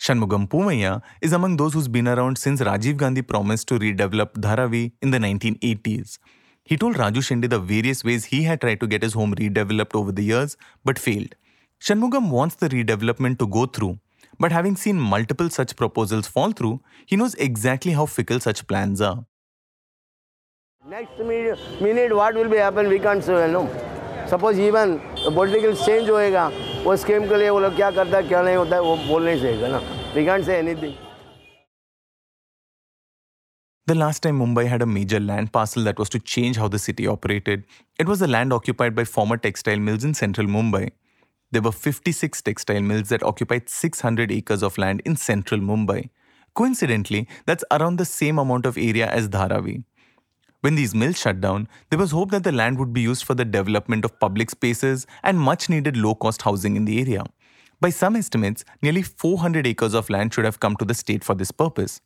Shanmugam 0.00 0.46
Poomaia 0.48 1.02
is 1.20 1.32
among 1.32 1.56
those 1.56 1.72
who's 1.72 1.88
been 1.88 2.06
around 2.06 2.38
since 2.38 2.60
Rajiv 2.60 2.96
Gandhi 2.96 3.22
promised 3.22 3.66
to 3.68 3.78
redevelop 3.78 4.34
Dharavi 4.34 4.92
in 5.00 5.10
the 5.10 5.18
1980s. 5.18 6.18
He 6.64 6.76
told 6.76 6.96
Raju 6.96 7.22
Shinde 7.22 7.48
the 7.48 7.58
various 7.58 8.04
ways 8.04 8.26
he 8.26 8.42
had 8.42 8.60
tried 8.60 8.80
to 8.80 8.86
get 8.86 9.02
his 9.02 9.14
home 9.14 9.34
redeveloped 9.34 9.94
over 9.94 10.12
the 10.12 10.22
years 10.22 10.56
but 10.84 10.98
failed. 10.98 11.34
Shanmugam 11.80 12.30
wants 12.30 12.56
the 12.56 12.68
redevelopment 12.68 13.38
to 13.38 13.46
go 13.46 13.66
through, 13.66 13.98
but 14.38 14.52
having 14.52 14.76
seen 14.76 14.98
multiple 14.98 15.48
such 15.48 15.76
proposals 15.76 16.26
fall 16.26 16.52
through, 16.52 16.80
he 17.06 17.16
knows 17.16 17.34
exactly 17.34 17.92
how 17.92 18.06
fickle 18.06 18.40
such 18.40 18.66
plans 18.66 19.00
are. 19.00 19.24
Next 20.88 21.18
minute, 21.18 22.14
what 22.14 22.34
will 22.34 22.48
be 22.48 22.58
happen? 22.58 22.88
We 22.88 22.98
can't 22.98 23.24
say, 23.24 23.50
no. 23.50 23.68
Suppose 24.28 24.58
even 24.58 25.00
political 25.34 25.74
change 25.86 26.08
होएगा 26.08 26.69
वो 26.83 26.95
scheme 26.97 27.27
के 27.29 27.37
लिए 27.37 27.49
वो 27.49 27.59
लोग 27.59 27.75
क्या 27.75 27.89
करता 27.91 28.17
है 28.17 28.27
क्या 28.27 28.41
नहीं 28.41 28.55
होता 28.55 28.75
है 28.75 28.81
वो 28.81 28.95
बोल 29.07 29.25
नहीं 29.25 29.39
सकेगा 29.39 29.67
ना 29.77 29.81
We 30.15 30.21
can't 30.27 30.45
say 30.45 30.55
anything. 30.61 30.95
The 33.87 33.95
last 33.95 34.23
time 34.23 34.39
Mumbai 34.39 34.63
had 34.71 34.81
a 34.85 34.87
major 34.93 35.19
land 35.19 35.51
parcel 35.57 35.83
that 35.89 36.01
was 36.03 36.09
to 36.15 36.19
change 36.33 36.57
how 36.61 36.67
the 36.73 36.79
city 36.79 37.07
operated, 37.07 37.63
it 37.99 38.07
was 38.11 38.23
the 38.23 38.27
land 38.27 38.53
occupied 38.57 38.95
by 38.95 39.05
former 39.11 39.37
textile 39.37 39.83
mills 39.89 40.03
in 40.09 40.13
central 40.13 40.47
Mumbai. 40.47 40.89
There 41.51 41.61
were 41.61 41.71
56 41.71 42.41
textile 42.41 42.81
mills 42.81 43.09
that 43.09 43.23
occupied 43.31 43.69
600 43.69 44.31
acres 44.31 44.63
of 44.63 44.77
land 44.77 45.01
in 45.05 45.15
central 45.15 45.61
Mumbai. 45.61 46.09
Coincidentally, 46.55 47.27
that's 47.45 47.63
around 47.71 47.97
the 47.97 48.05
same 48.05 48.39
amount 48.39 48.65
of 48.65 48.77
area 48.77 49.09
as 49.19 49.29
Dharavi. 49.29 49.83
When 50.61 50.75
these 50.75 50.93
mills 50.93 51.19
shut 51.19 51.41
down, 51.41 51.67
there 51.89 51.97
was 51.97 52.11
hope 52.11 52.29
that 52.29 52.43
the 52.43 52.51
land 52.51 52.77
would 52.77 52.93
be 52.93 53.01
used 53.01 53.23
for 53.23 53.33
the 53.33 53.43
development 53.43 54.05
of 54.05 54.19
public 54.19 54.51
spaces 54.51 55.07
and 55.23 55.39
much 55.39 55.69
needed 55.69 55.97
low 55.97 56.13
cost 56.13 56.43
housing 56.43 56.75
in 56.75 56.85
the 56.85 56.99
area. 56.99 57.23
By 57.79 57.89
some 57.89 58.15
estimates, 58.15 58.63
nearly 58.83 59.01
400 59.01 59.65
acres 59.65 59.95
of 59.95 60.11
land 60.11 60.35
should 60.35 60.45
have 60.45 60.59
come 60.59 60.75
to 60.75 60.85
the 60.85 60.93
state 60.93 61.23
for 61.23 61.33
this 61.33 61.51
purpose. 61.51 61.99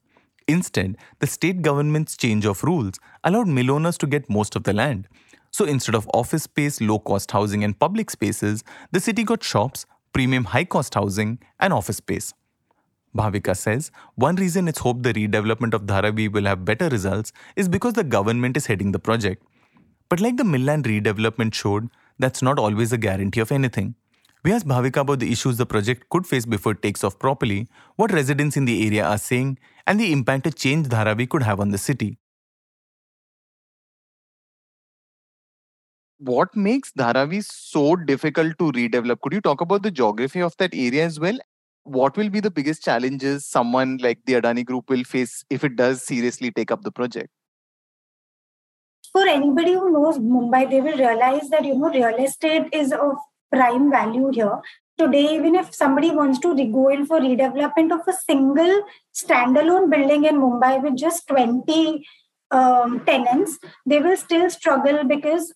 Instead, 0.48 0.96
the 1.20 1.28
state 1.28 1.64
government's 1.64 2.16
change 2.16 2.46
of 2.46 2.64
rules 2.64 2.98
allowed 3.26 3.50
mill 3.50 3.72
owners 3.72 3.98
to 3.98 4.08
get 4.08 4.30
most 4.30 4.56
of 4.56 4.64
the 4.64 4.72
land. 4.72 5.10
So 5.52 5.66
instead 5.66 5.96
of 5.96 6.10
office 6.14 6.44
space, 6.44 6.80
low 6.80 7.00
cost 7.00 7.32
housing, 7.32 7.62
and 7.66 7.78
public 7.78 8.10
spaces, 8.10 8.64
the 8.92 9.02
city 9.02 9.26
got 9.26 9.44
shops, 9.44 9.86
premium 10.14 10.46
high 10.46 10.64
cost 10.66 10.94
housing, 10.94 11.40
and 11.60 11.74
office 11.74 11.98
space. 11.98 12.34
Bhavika 13.16 13.56
says 13.56 13.92
one 14.16 14.36
reason 14.36 14.68
it's 14.68 14.80
hoped 14.80 15.04
the 15.04 15.14
redevelopment 15.14 15.74
of 15.74 15.84
Dharavi 15.84 16.32
will 16.32 16.46
have 16.46 16.66
better 16.66 16.90
results 16.90 17.32
is 17.56 17.70
because 17.70 17.94
the 17.94 18.04
government 18.04 18.58
is 18.58 18.66
heading 18.66 18.92
the 18.92 19.00
project. 19.00 19.44
But 20.10 20.20
like 20.20 20.38
the 20.38 20.44
mill 20.44 20.62
land 20.62 20.86
redevelopment 20.86 21.54
showed, 21.54 21.90
that's 22.20 22.42
not 22.42 22.60
always 22.60 22.92
a 22.92 22.98
guarantee 22.98 23.40
of 23.40 23.52
anything. 23.52 23.96
We 24.44 24.52
asked 24.54 24.68
Bhavika 24.68 25.02
about 25.02 25.20
the 25.20 25.32
issues 25.32 25.58
the 25.58 25.66
project 25.66 26.10
could 26.10 26.28
face 26.28 26.46
before 26.46 26.74
it 26.74 26.82
takes 26.82 27.04
off 27.04 27.18
properly, 27.18 27.68
what 27.96 28.12
residents 28.12 28.56
in 28.56 28.66
the 28.66 28.86
area 28.86 29.06
are 29.06 29.18
saying, 29.18 29.58
and 29.88 30.00
the 30.00 30.12
impact 30.12 30.46
a 30.46 30.52
change 30.52 30.88
Dharavi 30.88 31.28
could 31.28 31.44
have 31.44 31.60
on 31.60 31.70
the 31.70 31.80
city. 31.80 32.20
What 36.18 36.56
makes 36.56 36.92
Dharavi 36.92 37.44
so 37.44 37.96
difficult 37.96 38.58
to 38.60 38.72
redevelop? 38.72 39.22
Could 39.22 39.34
you 39.34 39.42
talk 39.42 39.62
about 39.62 39.84
the 39.84 39.92
geography 39.92 40.42
of 40.42 40.56
that 40.58 40.74
area 40.74 41.06
as 41.06 41.20
well? 41.20 41.38
What 41.86 42.18
will 42.18 42.30
be 42.30 42.40
the 42.40 42.50
biggest 42.50 42.84
challenges 42.84 43.46
someone 43.46 43.98
like 43.98 44.20
the 44.26 44.34
Adani 44.34 44.66
Group 44.66 44.90
will 44.90 45.04
face 45.04 45.46
if 45.52 45.64
it 45.64 45.76
does 45.76 46.02
seriously 46.02 46.52
take 46.52 46.72
up 46.72 46.82
the 46.82 46.92
project? 46.92 47.30
For 49.14 49.28
anybody 49.28 49.74
who 49.74 49.92
knows 49.92 50.18
Mumbai, 50.18 50.70
they 50.70 50.82
will 50.82 50.98
realize 50.98 51.48
that 51.50 51.64
you 51.64 51.76
know 51.76 51.90
real 51.90 52.16
estate 52.16 52.70
is 52.74 52.92
of 52.92 53.18
prime 53.52 53.92
value 53.92 54.32
here. 54.34 54.60
Today, 54.98 55.36
even 55.36 55.54
if 55.56 55.76
somebody 55.76 56.10
wants 56.10 56.40
to 56.40 56.56
go 56.72 56.90
in 56.90 57.06
for 57.06 57.20
redevelopment 57.20 57.92
of 57.92 58.08
a 58.08 58.14
single 58.14 58.84
standalone 59.14 59.92
building 59.92 60.26
in 60.26 60.38
Mumbai 60.38 60.82
with 60.82 60.98
just 60.98 61.28
20 61.28 62.04
um, 62.50 63.06
tenants, 63.06 63.60
they 63.86 64.00
will 64.00 64.18
still 64.18 64.50
struggle 64.50 65.04
because 65.04 65.54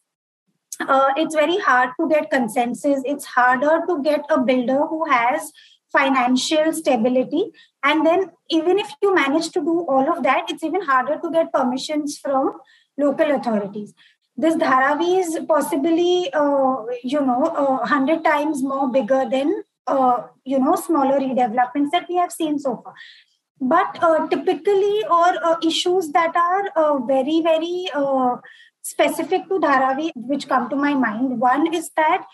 uh, 0.82 1.10
it's 1.18 1.34
very 1.34 1.58
hard 1.58 1.90
to 2.00 2.08
get 2.08 2.30
consensus. 2.30 3.02
It's 3.04 3.26
harder 3.26 3.82
to 3.88 4.04
get 4.04 4.26
a 4.30 4.40
builder 4.40 4.86
who 4.86 5.10
has 5.10 5.52
financial 5.92 6.74
stability. 6.74 7.52
And 7.84 8.06
then, 8.06 8.32
even 8.50 8.80
if 8.80 8.92
you 9.02 9.16
manage 9.16 9.50
to 9.52 9.62
do 9.62 9.86
all 9.88 10.12
of 10.12 10.24
that, 10.24 10.46
it's 10.50 10.64
even 10.64 10.82
harder 10.82 11.20
to 11.22 11.32
get 11.32 11.54
permissions 11.54 12.18
from 12.18 12.60
local 12.98 13.32
authorities 13.32 13.94
this 14.40 14.56
Dharavi 14.56 15.20
is 15.20 15.38
possibly, 15.48 16.32
uh, 16.34 16.76
you 17.04 17.20
know, 17.20 17.44
a 17.64 17.86
hundred 17.86 18.24
times 18.24 18.64
more 18.64 18.90
bigger 18.90 19.26
than, 19.30 19.64
uh, 19.86 20.22
you 20.46 20.60
know, 20.60 20.76
smaller 20.76 21.20
redevelopments 21.20 21.92
that 21.92 22.08
we 22.08 22.16
have 22.16 22.32
seen 22.32 22.58
so 22.58 22.78
far. 22.82 22.94
But 23.60 24.02
uh, 24.02 24.28
typically, 24.30 25.04
or 25.12 25.32
uh, 25.44 25.58
issues 25.62 26.14
that 26.14 26.38
are 26.38 26.70
uh, 26.78 27.00
very, 27.00 27.42
very 27.42 27.90
uh, 27.94 28.38
specific 28.82 29.50
to 29.50 29.60
Dharavi, 29.60 30.12
which 30.16 30.48
come 30.48 30.70
to 30.70 30.78
my 30.78 30.94
mind. 30.94 31.42
One 31.42 31.74
is 31.74 31.92
that 31.98 32.26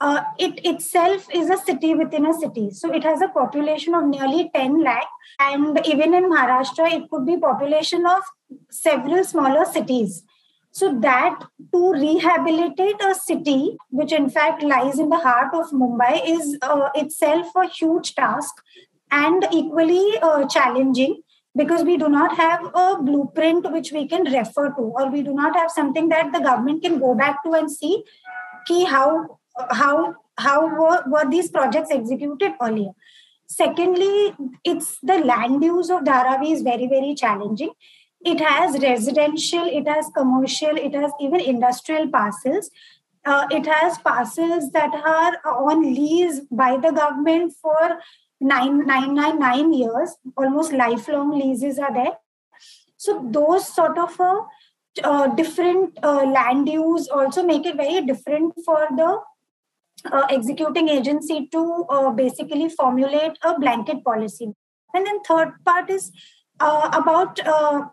uh, 0.00 0.22
it 0.38 0.64
itself 0.64 1.26
is 1.32 1.50
a 1.50 1.56
city 1.56 1.94
within 1.94 2.26
a 2.26 2.34
city. 2.34 2.70
So 2.70 2.92
it 2.92 3.02
has 3.02 3.20
a 3.20 3.28
population 3.28 3.94
of 3.94 4.06
nearly 4.06 4.50
10 4.54 4.82
lakh. 4.82 5.08
And 5.40 5.80
even 5.86 6.14
in 6.14 6.30
Maharashtra, 6.30 6.92
it 6.92 7.10
could 7.10 7.26
be 7.26 7.36
population 7.36 8.06
of 8.06 8.22
several 8.70 9.24
smaller 9.24 9.64
cities. 9.64 10.22
So 10.70 10.96
that 11.00 11.40
to 11.72 11.92
rehabilitate 11.92 13.02
a 13.02 13.14
city, 13.14 13.76
which 13.90 14.12
in 14.12 14.30
fact 14.30 14.62
lies 14.62 14.98
in 14.98 15.08
the 15.08 15.18
heart 15.18 15.52
of 15.52 15.70
Mumbai, 15.70 16.20
is 16.24 16.56
uh, 16.62 16.90
itself 16.94 17.48
a 17.56 17.66
huge 17.66 18.14
task 18.14 18.54
and 19.10 19.46
equally 19.50 20.18
uh, 20.22 20.46
challenging 20.46 21.22
because 21.56 21.82
we 21.82 21.96
do 21.96 22.08
not 22.08 22.36
have 22.36 22.64
a 22.74 23.02
blueprint 23.02 23.72
which 23.72 23.90
we 23.90 24.06
can 24.06 24.24
refer 24.24 24.68
to, 24.68 24.82
or 24.82 25.10
we 25.10 25.22
do 25.22 25.34
not 25.34 25.56
have 25.56 25.70
something 25.72 26.08
that 26.10 26.32
the 26.32 26.38
government 26.38 26.82
can 26.82 27.00
go 27.00 27.14
back 27.16 27.42
to 27.42 27.52
and 27.52 27.70
see 27.70 28.04
key 28.66 28.84
how 28.84 29.37
how 29.70 30.14
how 30.38 30.66
were, 30.68 31.02
were 31.06 31.28
these 31.28 31.50
projects 31.50 31.90
executed 31.90 32.52
earlier. 32.62 32.92
Secondly, 33.46 34.34
it's 34.62 34.98
the 35.02 35.18
land 35.18 35.62
use 35.64 35.90
of 35.90 36.02
Dharavi 36.04 36.52
is 36.52 36.62
very 36.62 36.86
very 36.86 37.14
challenging 37.14 37.70
it 38.24 38.40
has 38.40 38.80
residential, 38.82 39.64
it 39.64 39.86
has 39.86 40.10
commercial, 40.14 40.76
it 40.76 40.94
has 40.94 41.12
even 41.20 41.40
industrial 41.40 42.08
parcels. 42.08 42.70
Uh, 43.24 43.46
it 43.50 43.66
has 43.66 43.98
parcels 43.98 44.70
that 44.72 44.92
are 44.94 45.36
on 45.44 45.82
lease 45.82 46.40
by 46.50 46.76
the 46.76 46.90
government 46.90 47.52
for 47.60 48.00
nine, 48.40 48.86
nine, 48.86 49.14
nine, 49.14 49.38
nine 49.38 49.72
years. 49.72 50.16
Almost 50.36 50.72
lifelong 50.72 51.38
leases 51.38 51.78
are 51.78 51.92
there. 51.92 52.16
So 52.96 53.28
those 53.30 53.72
sort 53.72 53.98
of 53.98 54.20
uh, 55.04 55.26
different 55.28 55.98
uh, 56.02 56.24
land 56.24 56.68
use 56.68 57.08
also 57.08 57.44
make 57.44 57.66
it 57.66 57.76
very 57.76 58.04
different 58.04 58.54
for 58.64 58.88
the 58.96 59.20
uh, 60.10 60.26
executing 60.30 60.88
agency 60.88 61.48
to 61.52 61.84
uh, 61.88 62.10
basically 62.10 62.68
formulate 62.68 63.38
a 63.42 63.58
blanket 63.58 64.04
policy. 64.04 64.52
And 64.94 65.06
then 65.06 65.20
third 65.22 65.52
part 65.64 65.90
is 65.90 66.10
uh, 66.60 66.90
about 66.92 67.38
uh, 67.46 67.86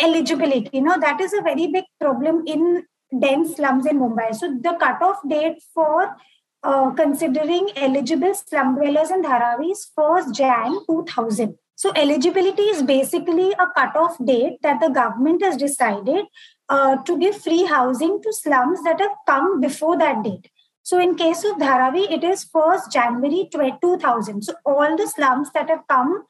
eligibility. 0.00 0.70
You 0.72 0.82
know 0.82 0.98
that 1.00 1.20
is 1.20 1.32
a 1.32 1.42
very 1.42 1.66
big 1.68 1.84
problem 2.00 2.44
in 2.46 2.84
dense 3.20 3.56
slums 3.56 3.86
in 3.86 3.98
Mumbai. 3.98 4.34
So 4.34 4.58
the 4.62 4.76
cutoff 4.80 5.16
date 5.28 5.62
for 5.74 6.16
uh, 6.62 6.90
considering 6.90 7.68
eligible 7.76 8.34
slum 8.34 8.76
dwellers 8.76 9.10
in 9.10 9.22
Dharavi 9.22 9.72
is 9.72 9.90
1st 9.98 10.34
Jan 10.34 10.78
2000. 10.86 11.56
So 11.74 11.92
eligibility 11.96 12.62
is 12.62 12.82
basically 12.82 13.52
a 13.52 13.66
cutoff 13.76 14.16
date 14.24 14.58
that 14.62 14.80
the 14.80 14.88
government 14.88 15.42
has 15.42 15.56
decided 15.56 16.26
uh, 16.68 16.96
to 17.02 17.18
give 17.18 17.36
free 17.36 17.64
housing 17.64 18.22
to 18.22 18.32
slums 18.32 18.82
that 18.84 19.00
have 19.00 19.16
come 19.26 19.60
before 19.60 19.98
that 19.98 20.22
date. 20.22 20.48
So 20.82 20.98
in 20.98 21.14
case 21.14 21.44
of 21.44 21.56
Dharavi, 21.56 22.10
it 22.10 22.24
is 22.24 22.44
1st 22.44 22.90
January 22.90 23.48
2000. 23.52 24.42
So 24.42 24.54
all 24.64 24.96
the 24.96 25.06
slums 25.06 25.50
that 25.52 25.68
have 25.68 25.86
come 25.88 26.24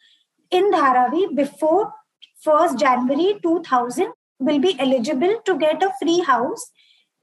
in 0.51 0.71
Dharavi 0.71 1.35
before 1.35 1.93
1st 2.47 2.79
January 2.79 3.39
2000 3.43 4.13
will 4.39 4.59
be 4.59 4.77
eligible 4.79 5.41
to 5.47 5.59
get 5.59 5.83
a 5.83 5.93
free 6.01 6.21
house 6.21 6.71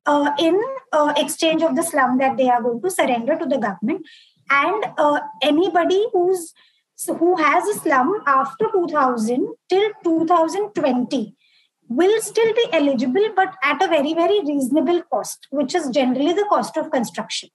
uh, 0.06 0.32
in 0.40 0.60
uh, 0.92 1.14
exchange 1.18 1.62
of 1.62 1.76
the 1.76 1.84
slum 1.84 2.18
that 2.18 2.38
they 2.38 2.50
are 2.50 2.62
going 2.62 2.82
to 2.82 2.90
surrender 2.90 3.38
to 3.38 3.46
the 3.46 3.58
government. 3.58 4.06
And 4.50 4.86
uh, 4.98 5.20
anybody 5.44 6.08
who's 6.12 6.54
who 7.08 7.38
has 7.38 7.66
a 7.68 7.80
slum 7.80 8.22
after 8.28 8.66
2000 8.74 9.48
till 9.70 9.90
2020 10.04 11.36
will 11.90 12.22
still 12.22 12.54
be 12.54 12.66
eligible, 12.72 13.30
but 13.36 13.56
at 13.64 13.82
a 13.82 13.88
very, 13.88 14.14
very 14.14 14.40
reasonable 14.46 15.02
cost, 15.12 15.48
which 15.50 15.74
is 15.76 15.90
generally 15.90 16.34
the 16.34 16.46
cost 16.50 16.78
of 16.78 16.92
construction. 16.92 17.50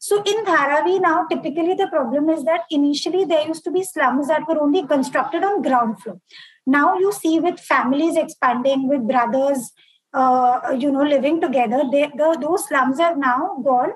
So 0.00 0.22
in 0.22 0.44
Dharavi 0.44 1.00
now, 1.00 1.26
typically 1.26 1.74
the 1.74 1.88
problem 1.88 2.28
is 2.28 2.44
that 2.44 2.62
initially 2.70 3.24
there 3.24 3.46
used 3.46 3.64
to 3.64 3.70
be 3.70 3.82
slums 3.82 4.28
that 4.28 4.46
were 4.46 4.60
only 4.60 4.86
constructed 4.86 5.42
on 5.42 5.62
ground 5.62 6.00
floor. 6.02 6.20
Now 6.66 6.98
you 6.98 7.12
see 7.12 7.40
with 7.40 7.58
families 7.58 8.16
expanding, 8.16 8.88
with 8.88 9.08
brothers, 9.08 9.72
uh, 10.12 10.74
you 10.78 10.90
know, 10.92 11.02
living 11.02 11.40
together, 11.40 11.82
they, 11.90 12.10
the, 12.16 12.38
those 12.40 12.66
slums 12.68 12.98
have 12.98 13.18
now 13.18 13.62
gone 13.64 13.92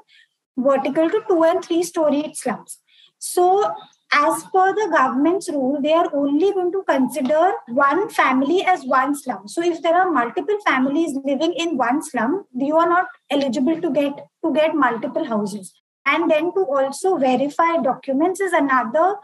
vertical 0.57 1.09
to 1.09 1.23
two 1.29 1.45
and 1.45 1.65
three 1.65 1.83
storied 1.83 2.37
slums. 2.37 2.79
So 3.19 3.73
as 4.13 4.43
per 4.45 4.75
the 4.75 4.89
government's 4.93 5.49
rule, 5.49 5.81
they 5.81 5.93
are 5.93 6.09
only 6.15 6.53
going 6.53 6.71
to 6.73 6.85
consider 6.87 7.53
one 7.69 8.11
family 8.11 8.63
as 8.63 8.85
one 8.85 9.15
slum. 9.15 9.49
So 9.49 9.63
if 9.63 9.81
there 9.83 9.95
are 9.95 10.11
multiple 10.11 10.59
families 10.67 11.17
living 11.25 11.55
in 11.55 11.79
one 11.79 12.03
slum, 12.03 12.45
you 12.55 12.77
are 12.77 12.89
not 12.89 13.07
eligible 13.31 13.81
to 13.81 13.91
get 13.91 14.27
to 14.45 14.53
get 14.53 14.75
multiple 14.75 15.25
houses. 15.25 15.73
And 16.05 16.31
then 16.31 16.53
to 16.53 16.61
also 16.61 17.17
verify 17.17 17.79
documents 17.83 18.41
is 18.41 18.53
another 18.53 19.17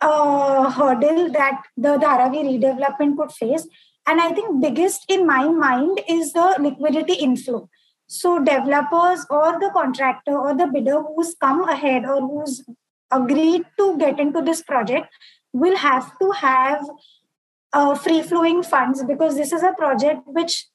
uh, 0.00 0.70
hurdle 0.70 1.30
that 1.32 1.62
the 1.76 1.96
Dharavi 1.96 2.44
redevelopment 2.50 3.16
could 3.16 3.32
face. 3.32 3.66
And 4.06 4.20
I 4.20 4.30
think 4.30 4.60
biggest 4.60 5.04
in 5.08 5.26
my 5.26 5.48
mind 5.48 6.00
is 6.08 6.32
the 6.32 6.56
liquidity 6.60 7.14
inflow. 7.14 7.68
So 8.06 8.38
developers 8.38 9.24
or 9.30 9.58
the 9.58 9.70
contractor 9.72 10.36
or 10.36 10.54
the 10.54 10.66
bidder 10.66 11.00
who's 11.00 11.34
come 11.40 11.66
ahead 11.68 12.04
or 12.04 12.20
who's 12.20 12.62
agreed 13.12 13.64
to 13.78 13.98
get 13.98 14.18
into 14.18 14.42
this 14.42 14.62
project 14.62 15.08
will 15.52 15.76
have 15.76 16.18
to 16.18 16.30
have 16.30 16.84
uh, 17.72 17.94
free 17.94 18.22
flowing 18.22 18.62
funds 18.62 19.02
because 19.04 19.36
this 19.36 19.52
is 19.52 19.62
a 19.62 19.72
project 19.72 20.20
which 20.26 20.66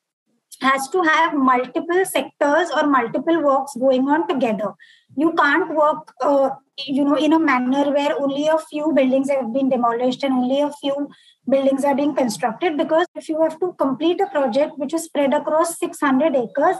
has 0.62 0.88
to 0.90 1.02
have 1.04 1.34
multiple 1.34 2.04
sectors 2.06 2.70
or 2.76 2.88
multiple 2.88 3.42
works 3.44 3.76
going 3.76 4.08
on 4.08 4.28
together. 4.28 4.74
You 5.16 5.34
can't 5.34 5.76
work 5.76 6.14
uh, 6.22 6.50
you 6.86 7.04
know 7.04 7.16
in 7.16 7.34
a 7.34 7.40
manner 7.40 7.92
where 7.92 8.16
only 8.20 8.48
a 8.48 8.58
few 8.58 8.94
buildings 8.94 9.30
have 9.30 9.52
been 9.54 9.70
demolished 9.70 10.24
and 10.24 10.34
only 10.34 10.62
a 10.62 10.72
few 10.82 11.10
buildings 11.50 11.84
are 11.84 11.96
being 11.96 12.16
constructed 12.16 12.78
because 12.78 13.08
if 13.16 13.30
you 13.30 13.42
have 13.42 13.60
to 13.60 13.74
complete 13.80 14.22
a 14.22 14.28
project 14.28 14.78
which 14.78 14.94
is 14.94 15.06
spread 15.06 15.34
across 15.34 15.80
600 15.80 16.36
acres 16.36 16.76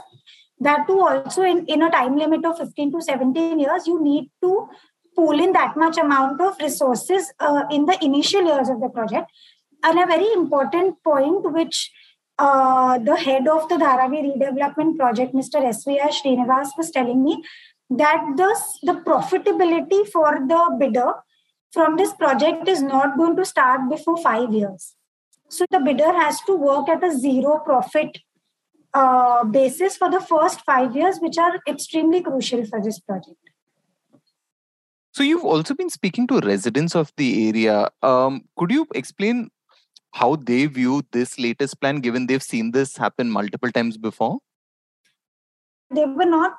that 0.60 0.86
too 0.86 1.00
also 1.00 1.42
in, 1.42 1.64
in 1.66 1.82
a 1.82 1.90
time 1.90 2.16
limit 2.16 2.44
of 2.44 2.58
15 2.58 2.92
to 2.92 3.00
17 3.00 3.58
years 3.58 3.86
you 3.86 4.02
need 4.02 4.30
to 4.42 4.68
pool 5.18 5.44
in 5.44 5.52
that 5.52 5.76
much 5.76 5.98
amount 5.98 6.40
of 6.40 6.58
resources 6.60 7.32
uh, 7.40 7.62
in 7.76 7.86
the 7.86 7.98
initial 8.08 8.50
years 8.50 8.68
of 8.74 8.80
the 8.80 8.88
project. 8.88 9.30
And 9.82 9.98
a 9.98 10.06
very 10.06 10.32
important 10.32 11.02
point, 11.02 11.52
which 11.52 11.90
uh, 12.38 12.98
the 12.98 13.16
head 13.16 13.48
of 13.48 13.68
the 13.68 13.76
Dharavi 13.76 14.20
redevelopment 14.26 14.96
project, 14.96 15.34
Mr. 15.34 15.64
S.V.R. 15.64 16.10
Srinivas, 16.18 16.68
was 16.76 16.92
telling 16.92 17.24
me 17.24 17.42
that 17.90 18.24
the, 18.36 18.50
the 18.82 19.00
profitability 19.08 20.06
for 20.08 20.38
the 20.46 20.76
bidder 20.78 21.12
from 21.72 21.96
this 21.96 22.12
project 22.12 22.68
is 22.68 22.80
not 22.80 23.16
going 23.16 23.36
to 23.36 23.44
start 23.44 23.90
before 23.90 24.16
five 24.22 24.52
years. 24.52 24.94
So 25.48 25.64
the 25.70 25.80
bidder 25.80 26.12
has 26.12 26.40
to 26.42 26.54
work 26.54 26.88
at 26.88 27.02
a 27.02 27.16
zero 27.16 27.58
profit 27.64 28.18
uh, 28.94 29.44
basis 29.44 29.96
for 29.96 30.10
the 30.10 30.20
first 30.20 30.60
five 30.64 30.94
years, 30.94 31.18
which 31.18 31.38
are 31.38 31.60
extremely 31.66 32.22
crucial 32.22 32.64
for 32.66 32.80
this 32.80 33.00
project. 33.00 33.38
So 35.18 35.24
you've 35.24 35.44
also 35.44 35.74
been 35.74 35.90
speaking 35.90 36.28
to 36.28 36.38
residents 36.38 36.94
of 36.94 37.12
the 37.16 37.48
area. 37.48 37.88
Um, 38.04 38.44
could 38.56 38.70
you 38.70 38.86
explain 38.94 39.50
how 40.12 40.36
they 40.36 40.66
view 40.66 41.02
this 41.10 41.40
latest 41.40 41.80
plan, 41.80 41.96
given 41.96 42.28
they've 42.28 42.40
seen 42.40 42.70
this 42.70 42.96
happen 42.96 43.28
multiple 43.28 43.72
times 43.72 43.96
before? 43.96 44.38
They 45.92 46.04
were 46.04 46.24
not 46.24 46.52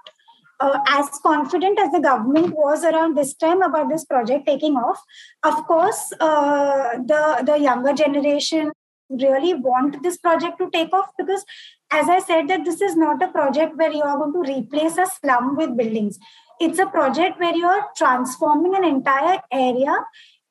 uh, 0.60 0.78
as 0.90 1.08
confident 1.24 1.80
as 1.80 1.92
the 1.92 2.02
government 2.02 2.54
was 2.54 2.84
around 2.84 3.16
this 3.16 3.34
time 3.34 3.62
about 3.62 3.88
this 3.88 4.04
project 4.04 4.46
taking 4.46 4.76
off. 4.76 5.02
Of 5.44 5.66
course, 5.66 6.12
uh, 6.20 6.98
the 6.98 7.44
the 7.46 7.58
younger 7.60 7.94
generation 7.94 8.74
really 9.10 9.54
want 9.54 10.04
this 10.04 10.18
project 10.18 10.58
to 10.58 10.70
take 10.70 10.92
off 10.92 11.12
because, 11.18 11.46
as 11.92 12.10
I 12.10 12.20
said, 12.20 12.50
that 12.50 12.66
this 12.66 12.82
is 12.82 12.98
not 12.98 13.24
a 13.24 13.30
project 13.30 13.78
where 13.78 13.94
you 13.94 14.02
are 14.02 14.18
going 14.18 14.34
to 14.34 14.54
replace 14.54 14.98
a 14.98 15.06
slum 15.06 15.56
with 15.56 15.78
buildings 15.78 16.20
it's 16.60 16.80
a 16.80 16.86
project 16.86 17.40
where 17.40 17.56
you're 17.56 17.86
transforming 17.96 18.76
an 18.76 18.84
entire 18.84 19.40
area 19.52 19.96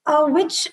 uh, 0.07 0.27
which 0.27 0.69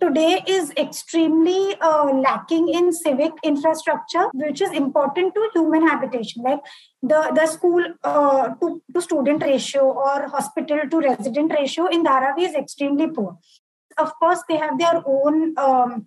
today 0.00 0.42
is 0.46 0.70
extremely 0.76 1.74
uh, 1.80 2.12
lacking 2.12 2.68
in 2.68 2.92
civic 2.92 3.32
infrastructure 3.42 4.26
which 4.34 4.60
is 4.60 4.70
important 4.72 5.34
to 5.34 5.48
human 5.54 5.86
habitation. 5.86 6.42
Like 6.42 6.60
the 7.02 7.32
the 7.34 7.46
school 7.46 7.84
uh, 8.04 8.48
to, 8.60 8.82
to 8.94 9.02
student 9.02 9.42
ratio 9.42 9.82
or 9.82 10.28
hospital 10.28 10.80
to 10.90 11.00
resident 11.00 11.52
ratio 11.52 11.86
in 11.86 12.04
dharavi 12.04 12.48
is 12.48 12.54
extremely 12.54 13.08
poor. 13.08 13.38
Of 13.98 14.14
course 14.18 14.42
they 14.48 14.56
have 14.56 14.78
their 14.78 15.02
own 15.06 15.54
um, 15.58 16.06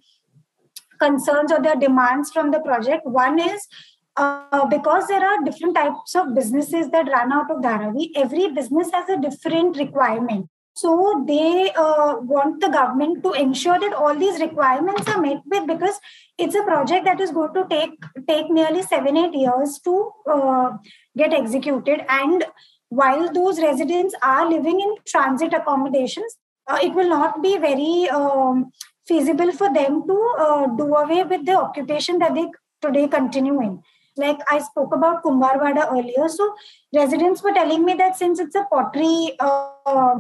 concerns 1.00 1.52
or 1.52 1.62
their 1.62 1.76
demands 1.76 2.32
from 2.32 2.52
the 2.52 2.60
project. 2.60 3.06
One 3.06 3.40
is 3.40 3.68
uh, 4.16 4.66
because 4.68 5.08
there 5.08 5.26
are 5.26 5.44
different 5.44 5.76
types 5.76 6.16
of 6.16 6.36
businesses 6.36 6.90
that 6.92 7.08
run 7.08 7.32
out 7.32 7.50
of 7.50 7.62
Dharavi, 7.62 8.12
every 8.16 8.52
business 8.52 8.92
has 8.92 9.10
a 9.10 9.20
different 9.20 9.78
requirement. 9.78 10.50
So 10.76 11.24
they 11.28 11.72
uh, 11.72 12.16
want 12.20 12.60
the 12.60 12.70
government 12.70 13.24
to 13.24 13.34
ensure 13.34 13.80
that 13.80 13.94
all 13.94 14.16
these 14.16 14.40
requirements 14.40 15.08
are 15.08 15.22
met 15.22 15.42
with 15.46 15.68
because 15.68 16.00
it's 16.40 16.56
a 16.56 16.64
project 16.64 17.06
that 17.06 17.22
is 17.22 17.32
going 17.32 17.54
to 17.54 17.68
take 17.70 17.92
take 18.28 18.50
nearly 18.50 18.82
seven 18.82 19.16
eight 19.16 19.36
years 19.36 19.80
to 19.84 20.12
uh, 20.32 20.72
get 21.16 21.32
executed. 21.32 22.04
And 22.10 22.46
while 22.90 23.32
those 23.32 23.62
residents 23.62 24.16
are 24.24 24.50
living 24.50 24.80
in 24.80 24.96
transit 25.06 25.54
accommodations, 25.54 26.38
uh, 26.68 26.80
it 26.82 26.96
will 26.96 27.10
not 27.10 27.44
be 27.44 27.58
very 27.58 28.10
um, 28.10 28.72
feasible 29.08 29.52
for 29.52 29.72
them 29.72 30.08
to 30.08 30.34
uh, 30.40 30.68
do 30.76 30.96
away 30.96 31.24
with 31.24 31.46
the 31.46 31.54
occupation 31.54 32.18
that 32.18 32.34
they 32.34 32.48
today 32.82 33.08
continue 33.08 33.62
in 33.62 33.82
like 34.18 34.40
I 34.50 34.60
spoke 34.60 34.94
about 34.94 35.24
Kumbharwada 35.24 35.92
earlier. 35.92 36.28
So 36.28 36.54
residents 36.94 37.44
were 37.44 37.54
telling 37.54 37.84
me 37.86 37.94
that 37.96 38.16
since 38.16 38.40
it's 38.40 38.56
a 38.56 38.66
pottery 38.72 39.36
uh, 39.40 40.20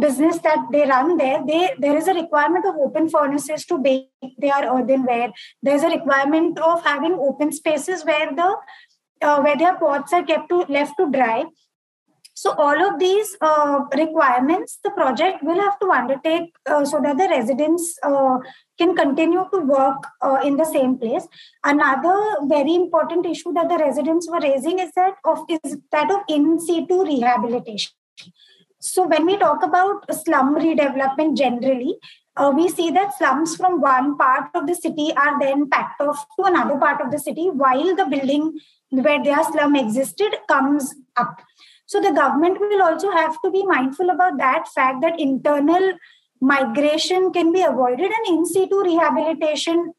business 0.00 0.38
that 0.38 0.66
they 0.72 0.86
run 0.86 1.16
there, 1.16 1.42
they 1.46 1.74
there 1.78 1.96
is 1.96 2.08
a 2.08 2.14
requirement 2.14 2.64
of 2.66 2.76
open 2.76 3.08
furnaces 3.08 3.64
to 3.66 3.78
bake 3.78 4.08
their 4.38 4.72
earthenware. 4.72 5.30
There's 5.62 5.82
a 5.82 5.90
requirement 5.90 6.58
of 6.58 6.84
having 6.84 7.14
open 7.14 7.52
spaces 7.52 8.04
where 8.04 8.34
the 8.34 8.56
uh, 9.22 9.40
where 9.40 9.56
their 9.56 9.76
pots 9.76 10.12
are 10.12 10.22
kept 10.22 10.48
to 10.50 10.64
left 10.68 10.94
to 10.98 11.10
dry. 11.10 11.44
So 12.40 12.52
all 12.52 12.80
of 12.88 13.00
these 13.00 13.36
uh, 13.40 13.80
requirements, 13.96 14.78
the 14.84 14.90
project 14.92 15.42
will 15.42 15.60
have 15.60 15.76
to 15.80 15.90
undertake 15.90 16.54
uh, 16.66 16.84
so 16.84 17.00
that 17.00 17.18
the 17.18 17.26
residents 17.28 17.98
uh, 18.04 18.36
can 18.78 18.94
continue 18.94 19.44
to 19.52 19.58
work 19.58 20.06
uh, 20.22 20.38
in 20.44 20.56
the 20.56 20.64
same 20.64 20.98
place. 20.98 21.26
Another 21.64 22.36
very 22.44 22.76
important 22.76 23.26
issue 23.26 23.52
that 23.54 23.68
the 23.68 23.78
residents 23.78 24.30
were 24.30 24.38
raising 24.38 24.78
is 24.78 24.92
that 24.94 25.16
of 25.24 25.40
is 25.48 25.78
that 25.90 26.12
of 26.12 26.20
in 26.28 26.60
situ 26.60 27.02
rehabilitation. 27.02 27.90
So 28.78 29.08
when 29.08 29.26
we 29.26 29.36
talk 29.36 29.64
about 29.64 30.06
slum 30.22 30.54
redevelopment 30.54 31.36
generally, 31.36 31.98
uh, 32.36 32.52
we 32.54 32.68
see 32.68 32.92
that 32.92 33.18
slums 33.18 33.56
from 33.56 33.80
one 33.80 34.16
part 34.16 34.50
of 34.54 34.68
the 34.68 34.76
city 34.76 35.12
are 35.16 35.40
then 35.40 35.68
packed 35.68 36.00
off 36.00 36.24
to 36.38 36.44
another 36.44 36.78
part 36.78 37.00
of 37.00 37.10
the 37.10 37.18
city 37.18 37.50
while 37.50 37.96
the 37.96 38.06
building 38.06 38.60
where 38.90 39.22
their 39.24 39.42
slum 39.42 39.74
existed 39.74 40.36
comes 40.48 40.94
up. 41.16 41.40
So 41.88 42.00
the 42.02 42.12
government 42.12 42.60
will 42.60 42.82
also 42.82 43.10
have 43.10 43.36
to 43.42 43.50
be 43.50 43.64
mindful 43.64 44.10
about 44.10 44.36
that 44.36 44.68
fact 44.68 45.00
that 45.00 45.18
internal 45.18 45.92
migration 46.38 47.32
can 47.32 47.50
be 47.50 47.62
avoided 47.62 48.10
and 48.16 48.26
in 48.28 48.44
situ 48.44 48.82
rehabilitation 48.82 49.94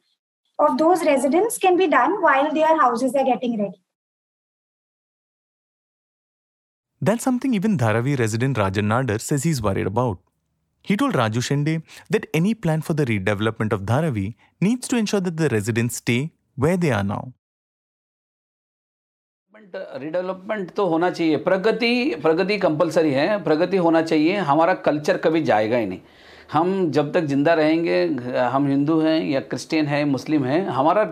of 0.60 0.78
those 0.78 1.04
residents 1.04 1.58
can 1.58 1.78
be 1.78 1.88
done 1.88 2.22
while 2.22 2.54
their 2.54 2.80
houses 2.80 3.16
are 3.16 3.26
getting 3.26 3.58
ready. 3.60 3.82
That's 7.02 7.24
something 7.24 7.56
even 7.56 7.78
Dharavi 7.80 8.20
resident 8.20 8.58
Rajan 8.58 8.86
Nadar 8.94 9.20
says 9.20 9.42
he's 9.42 9.60
worried 9.60 9.88
about. 9.88 10.20
He 10.84 10.96
told 10.96 11.14
Raju 11.14 11.42
Shinde 11.42 11.82
that 12.12 12.28
any 12.36 12.54
plan 12.54 12.82
for 12.82 12.94
the 12.94 13.06
redevelopment 13.06 13.74
of 13.74 13.82
Dharavi 13.82 14.36
needs 14.62 14.88
to 14.90 14.96
ensure 14.96 15.22
that 15.22 15.38
the 15.38 15.50
residents 15.50 15.96
stay 15.96 16.34
where 16.56 16.78
they 16.78 16.92
are 16.92 17.04
now. 17.04 17.34
Redevelopment 19.74 20.70
तो 20.72 20.86
होना 20.86 21.10
चाहिए। 21.10 21.38
प्रगति 21.38 22.16
प्रगति 22.24 22.58
compulsory 22.58 23.12
है, 23.12 23.44
प्रगति 23.44 23.78
होना 23.78 24.02
चाहिए, 24.02 24.36
हमारा 24.36 24.74
culture 24.74 25.18
कभी 25.18 25.42
जाएगा 25.44 25.78
ही 25.78 25.86
नहीं। 25.86 26.00
हम 26.52 26.90
जब 26.92 27.12
तक 27.14 27.26
ज़िंदा 27.26 27.54
रहेंगे, 27.54 28.04
हम 28.44 28.68
हिंदू 28.68 29.00
हैं 29.00 29.20
या 29.26 29.40
क्रिश्चियन 29.42 29.88
हैं 29.88 30.04
मुस्लिम 30.06 30.46
हैं, 30.46 30.66
हमारा 30.68 31.04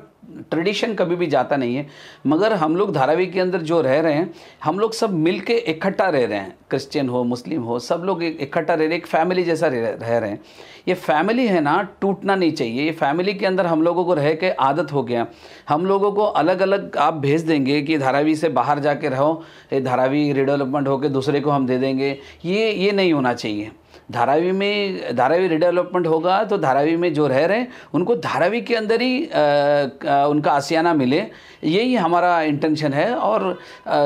ट्रेडिशन 0.51 0.93
कभी 0.93 1.15
भी 1.15 1.27
जाता 1.27 1.57
नहीं 1.57 1.75
है, 1.75 1.85
मगर 2.27 2.53
हम 2.53 2.75
लोग 2.75 2.93
धारावी 2.93 3.25
के 3.25 3.39
अंदर 3.39 3.61
जो 3.61 3.81
रह 3.81 3.99
रहे 3.99 4.13
हैं, 4.13 4.33
हम 4.63 4.79
लोग 4.79 4.93
सब 4.93 5.13
मिल 5.13 5.39
के 5.39 5.53
इकट्ठा 5.53 6.07
रह 6.09 6.25
रहे 6.25 6.37
हैं। 6.37 6.55
क्रिश्चियन 6.69 7.09
हो, 7.09 7.23
मुस्लिम 7.23 7.61
हो, 7.61 7.79
सब 7.79 8.01
लोग 8.05 8.23
इकट्ठा 8.23 8.73
रह 8.73 8.85
रहे 8.85 8.97
एक 8.97 9.05
फैमिली 9.07 9.43
जैसा 9.43 9.67
रह, 9.67 10.17
रहे 10.17 10.29
हैं। 10.29 10.39
ये 10.87 10.93
फैमिली 10.93 11.47
है 11.47 11.61
ना, 11.61 11.81
टूटना 12.01 12.35
नहीं 12.35 12.51
चाहिए। 12.51 12.83
ये 12.83 12.91
फैमिली 12.91 13.33
के 13.33 13.45
अंदर 13.45 13.65
हम 13.65 13.81
लोगों 13.83 14.05
को 14.05 14.13
रह 14.13 14.33
के 14.33 14.49
आदत 14.49 14.93
हो 14.93 15.03
गया। 15.03 15.25
हम 15.69 15.85
लोगों 15.85 16.11
को 16.11 16.23
अलग 16.23 16.61
अलग 16.61 16.97
आप 16.97 17.13
भेज 17.13 17.41
देंगे 17.41 17.81
कि 17.81 17.97
धारावी 17.97 18.35
से 18.35 18.49
बाहर 18.49 18.79
जाके 18.79 19.09
रहो, 19.09 19.43
ये 19.73 19.81
धारावी 19.81 20.31
रिडेवलपमेंट 20.33 20.87
होकर 20.87 21.07
दूसरे 21.07 21.41
को 21.41 21.51
हम 21.51 21.67
दे 21.67 21.77
देंगे। 21.77 22.17
ये 22.45 22.71
ये 22.71 22.91
नहीं 22.91 23.13
होना 23.13 23.33
चाहिए। 23.33 23.71
धारावी 24.09 24.51
में 24.51 25.15
धारावी 25.15 25.47
रिडेवलपमेंट 25.47 26.07
होगा 26.07 26.43
तो 26.43 26.57
धारावी 26.57 26.95
में 26.95 27.13
जो 27.13 27.27
रह 27.27 27.45
रहे 27.45 27.59
हैं 27.59 27.67
उनको 27.93 28.15
धारावी 28.15 28.61
के 28.61 28.75
अंदर 28.75 29.01
ही 29.01 29.25
आ, 29.25 29.39
आ, 29.39 30.25
उनका 30.25 30.51
आसियाना 30.51 30.93
मिले। 30.93 31.19
यही 31.63 31.95
हमारा 31.95 32.41
इंटेंशन 32.41 32.93
है 32.93 33.13
और 33.15 33.57
आ, 33.87 33.97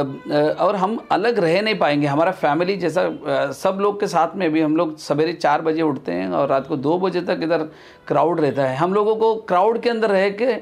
और 0.66 0.76
हम 0.76 0.98
अलग 1.12 1.40
रह 1.40 1.62
नहीं 1.62 1.78
पाएँगे। 1.80 2.08
हमारा 2.08 2.32
फैमिली 2.32 2.78
जैसा 2.78 3.52
सब 3.54 3.78
लोग 3.82 4.00
के 4.00 4.08
साथ 4.08 4.36
में 4.36 4.52
भी 4.52 4.62
हम 4.62 4.76
लोग 4.78 4.98
सवेरे 4.98 5.34
चार 5.34 5.62
बजे 5.62 5.82
उठते 5.82 6.12
हैं 6.12 6.30
और 6.30 6.48
रात 6.50 6.68
को 6.68 6.78
दो 6.78 6.98
बजे 7.00 7.22
तक 7.22 7.40
इधर 7.44 7.70
क्राउड 8.08 8.42
रहता 8.42 8.66
है। 8.66 8.76
हम 8.78 8.94
लोगों 8.94 9.16
को 9.16 9.36
क्राउड 9.44 9.82
के 9.82 9.90
अंदर 9.90 10.10
रह 10.10 10.30
के 10.32 10.54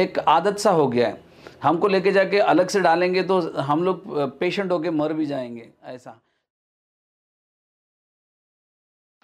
एक 0.00 0.18
आदत 0.18 0.58
सा 0.58 0.70
हो 0.70 0.86
गया 0.88 1.06
है। 1.06 1.20
हमको 1.62 1.88
लेके 1.88 2.12
जाके 2.12 2.38
अलग 2.40 2.68
से 2.68 2.80
डालेंगे 2.80 3.22
तो 3.22 3.40
हम 3.60 3.82
लोग 3.84 4.38
पेशेंट 4.38 4.72
होके 4.72 4.90
मर 4.90 5.12
भी 5.12 5.26
जाएँगे 5.26 5.68
ऐसा। 5.84 6.20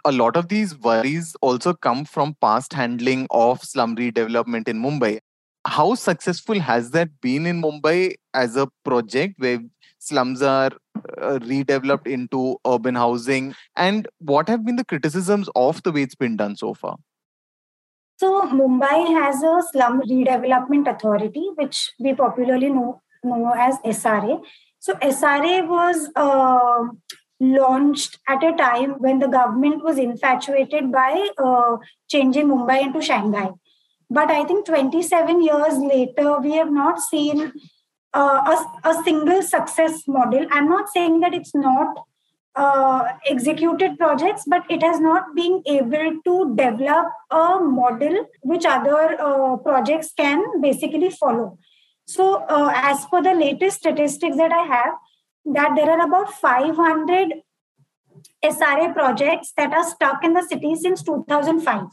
A 0.05 0.13
lot 0.13 0.37
of 0.37 0.49
these 0.49 0.77
worries 0.79 1.37
also 1.41 1.73
come 1.75 2.05
from 2.05 2.37
past 2.41 2.73
handling 2.73 3.27
of 3.31 3.63
slum 3.63 3.97
redevelopment 3.97 4.69
in 4.69 4.83
Mumbai. 4.83 5.21
How 5.65 5.95
successful 5.95 6.59
has 6.59 6.91
that 6.91 7.21
been 7.21 7.47
in 7.47 7.63
Mumbai 7.63 8.15
as 8.35 8.57
a 8.57 8.67
project 8.85 9.35
where 9.39 9.61
slums 9.99 10.43
are 10.43 10.73
uh, 11.21 11.39
redeveloped 11.39 12.09
into 12.09 12.57
urban 12.67 12.97
housing? 12.97 13.55
And 13.77 14.09
what 14.19 14.49
have 14.49 14.65
been 14.65 14.77
the 14.77 14.85
criticisms 14.85 15.49
of 15.55 15.83
the 15.85 15.93
way 15.93 16.03
it's 16.03 16.17
been 16.17 16.37
done 16.37 16.57
so 16.57 16.75
far? 16.75 16.97
So, 18.17 18.43
Mumbai 18.43 19.21
has 19.21 19.43
a 19.43 19.63
slum 19.71 20.01
redevelopment 20.03 20.89
authority, 20.89 21.49
which 21.55 21.93
we 21.99 22.15
popularly 22.15 22.71
know, 22.71 23.01
know 23.23 23.53
as 23.57 23.79
SRA. 23.79 24.41
So, 24.81 24.95
SRA 24.95 25.67
was 25.69 26.09
uh, 26.17 26.89
launched 27.43 28.19
at 28.29 28.43
a 28.45 28.53
time 28.53 28.93
when 28.99 29.19
the 29.19 29.27
government 29.27 29.83
was 29.83 29.99
infatuated 29.99 30.93
by 30.93 31.29
uh, 31.39 31.77
changing 32.09 32.49
Mumbai 32.49 32.83
into 32.83 33.03
Shanghai. 33.03 33.51
But 34.09 34.31
I 34.31 34.45
think 34.45 34.67
27 34.67 35.43
years 35.43 35.79
later, 35.79 36.39
we 36.39 36.53
have 36.53 36.71
not 36.71 37.01
seen 37.01 37.53
uh, 38.15 38.55
a, 38.85 38.89
a, 38.91 39.03
single 39.05 39.43
success 39.43 40.07
model. 40.07 40.47
I'm 40.51 40.69
not 40.69 40.91
saying 40.91 41.21
that 41.21 41.33
it's 41.33 41.55
not 41.55 41.97
uh, 42.55 43.05
executed 43.27 43.99
projects, 43.99 44.45
but 44.47 44.65
it 44.71 44.83
has 44.83 45.01
not 45.01 45.35
been 45.35 45.63
able 45.67 46.21
to 46.25 46.55
develop 46.55 47.07
a 47.31 47.59
model 47.61 48.27
which 48.43 48.67
other 48.67 49.17
uh, 49.19 49.57
projects 49.57 50.13
can 50.15 50.61
basically 50.61 51.09
follow. 51.09 51.59
So, 52.05 52.45
uh, 52.51 52.71
as 52.75 53.07
per 53.07 53.23
the 53.23 53.33
latest 53.33 53.79
statistics 53.79 54.37
that 54.37 54.53
I 54.53 54.65
have, 54.65 54.95
that 55.45 55.75
there 55.77 55.91
are 55.91 56.07
about 56.07 56.33
500 56.33 57.43
SRA 58.45 58.93
projects 58.93 59.53
that 59.57 59.73
are 59.73 59.89
stuck 59.89 60.25
in 60.25 60.35
the 60.35 60.43
city 60.43 60.75
since 60.75 61.03
2005. 61.03 61.87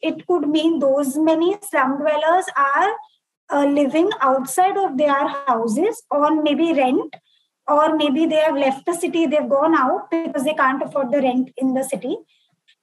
It 0.00 0.26
could 0.26 0.48
mean 0.48 0.78
those 0.78 1.16
many 1.16 1.56
slum 1.62 1.98
dwellers 1.98 2.46
are 2.56 2.94
uh, 3.50 3.64
living 3.64 4.10
outside 4.20 4.76
of 4.76 4.96
their 4.96 5.28
houses 5.46 6.02
on 6.10 6.42
maybe 6.42 6.72
rent, 6.72 7.16
or 7.66 7.96
maybe 7.96 8.26
they 8.26 8.36
have 8.36 8.56
left 8.56 8.86
the 8.86 8.94
city, 8.94 9.26
they've 9.26 9.48
gone 9.48 9.74
out 9.74 10.10
because 10.10 10.44
they 10.44 10.54
can't 10.54 10.82
afford 10.82 11.10
the 11.10 11.20
rent 11.20 11.50
in 11.56 11.74
the 11.74 11.82
city. 11.82 12.16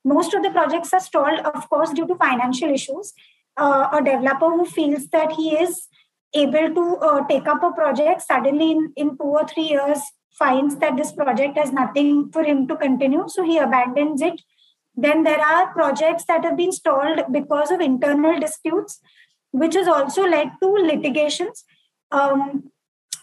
Most 0.04 0.34
of 0.34 0.44
the 0.44 0.52
projects 0.52 0.94
are 0.94 1.00
stalled, 1.00 1.40
of 1.40 1.70
course, 1.70 1.92
due 1.92 2.08
to 2.08 2.16
financial 2.16 2.70
issues. 2.70 3.14
Uh, 3.58 3.88
a 3.94 4.04
developer 4.04 4.50
who 4.50 4.66
feels 4.66 5.08
that 5.08 5.32
he 5.32 5.56
is 5.56 5.88
able 6.36 6.74
to 6.76 6.98
uh, 6.98 7.28
take 7.28 7.48
up 7.48 7.64
a 7.64 7.72
project. 7.72 8.22
Suddenly 8.22 8.72
in, 8.72 8.94
in 8.96 9.10
two 9.18 9.24
or 9.24 9.48
three 9.48 9.70
years 9.70 10.00
finds 10.38 10.76
that 10.78 10.98
this 10.98 11.12
project 11.14 11.58
has 11.58 11.72
nothing 11.72 12.30
for 12.32 12.44
him 12.44 12.68
to 12.68 12.76
continue 12.76 13.24
so 13.28 13.44
he 13.44 13.58
abandons 13.58 14.22
it. 14.22 14.42
Then 14.96 15.24
there 15.24 15.40
are 15.40 15.74
projects 15.74 16.26
that 16.26 16.44
have 16.44 16.58
been 16.58 16.72
stalled 16.72 17.22
because 17.32 17.72
of 17.72 17.82
internal 17.82 18.40
disputes 18.40 19.02
which 19.52 19.76
has 19.76 19.88
also 19.88 20.24
led 20.24 20.52
to 20.62 20.68
litigations. 20.68 21.64
Um, 22.12 22.72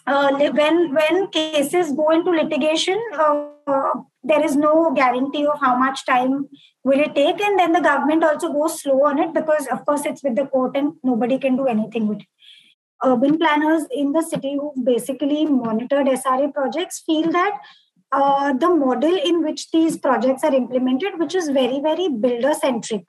uh, 0.05 0.31
when 0.51 0.93
when 0.93 1.27
cases 1.27 1.91
go 1.93 2.09
into 2.09 2.31
litigation 2.31 2.99
uh, 3.17 3.93
there 4.23 4.43
is 4.43 4.55
no 4.55 4.91
guarantee 4.93 5.45
of 5.45 5.59
how 5.61 5.77
much 5.77 6.05
time 6.05 6.49
will 6.83 6.99
it 6.99 7.15
take 7.15 7.39
and 7.41 7.57
then 7.57 7.71
the 7.71 7.79
government 7.79 8.23
also 8.23 8.51
goes 8.51 8.81
slow 8.81 9.05
on 9.05 9.19
it 9.19 9.33
because 9.33 9.67
of 9.67 9.85
course 9.85 10.05
it's 10.05 10.23
with 10.23 10.35
the 10.35 10.45
court 10.45 10.75
and 10.75 10.93
nobody 11.03 11.37
can 11.37 11.55
do 11.55 11.67
anything 11.67 12.07
with 12.07 12.19
it 12.19 12.27
urban 13.03 13.37
planners 13.37 13.83
in 13.91 14.11
the 14.11 14.21
city 14.21 14.55
who 14.55 14.73
basically 14.83 15.45
monitored 15.45 16.07
SRA 16.07 16.53
projects 16.53 17.03
feel 17.05 17.31
that 17.31 17.59
uh, 18.11 18.53
the 18.53 18.69
model 18.69 19.15
in 19.15 19.43
which 19.43 19.71
these 19.71 19.97
projects 19.97 20.43
are 20.43 20.53
implemented, 20.53 21.17
which 21.17 21.35
is 21.35 21.49
very, 21.49 21.79
very 21.81 22.07
builder 22.07 22.53
centric. 22.53 23.03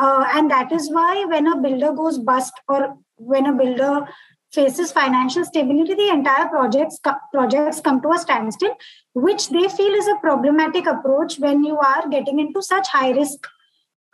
Uh, 0.00 0.24
and 0.34 0.50
that 0.50 0.72
is 0.72 0.90
why 0.90 1.24
when 1.26 1.46
a 1.46 1.60
builder 1.60 1.92
goes 1.92 2.18
bust 2.18 2.54
or 2.68 2.96
when 3.16 3.46
a 3.46 3.52
builder 3.52 4.06
faces 4.52 4.90
financial 4.90 5.44
stability, 5.44 5.94
the 5.94 6.08
entire 6.08 6.48
projects, 6.48 6.98
projects 7.32 7.80
come 7.80 8.00
to 8.00 8.12
a 8.12 8.18
standstill, 8.18 8.74
which 9.14 9.50
they 9.50 9.68
feel 9.68 9.92
is 9.92 10.08
a 10.08 10.16
problematic 10.20 10.86
approach 10.86 11.38
when 11.38 11.62
you 11.62 11.76
are 11.76 12.08
getting 12.08 12.40
into 12.40 12.62
such 12.62 12.88
high 12.88 13.10
risk 13.10 13.46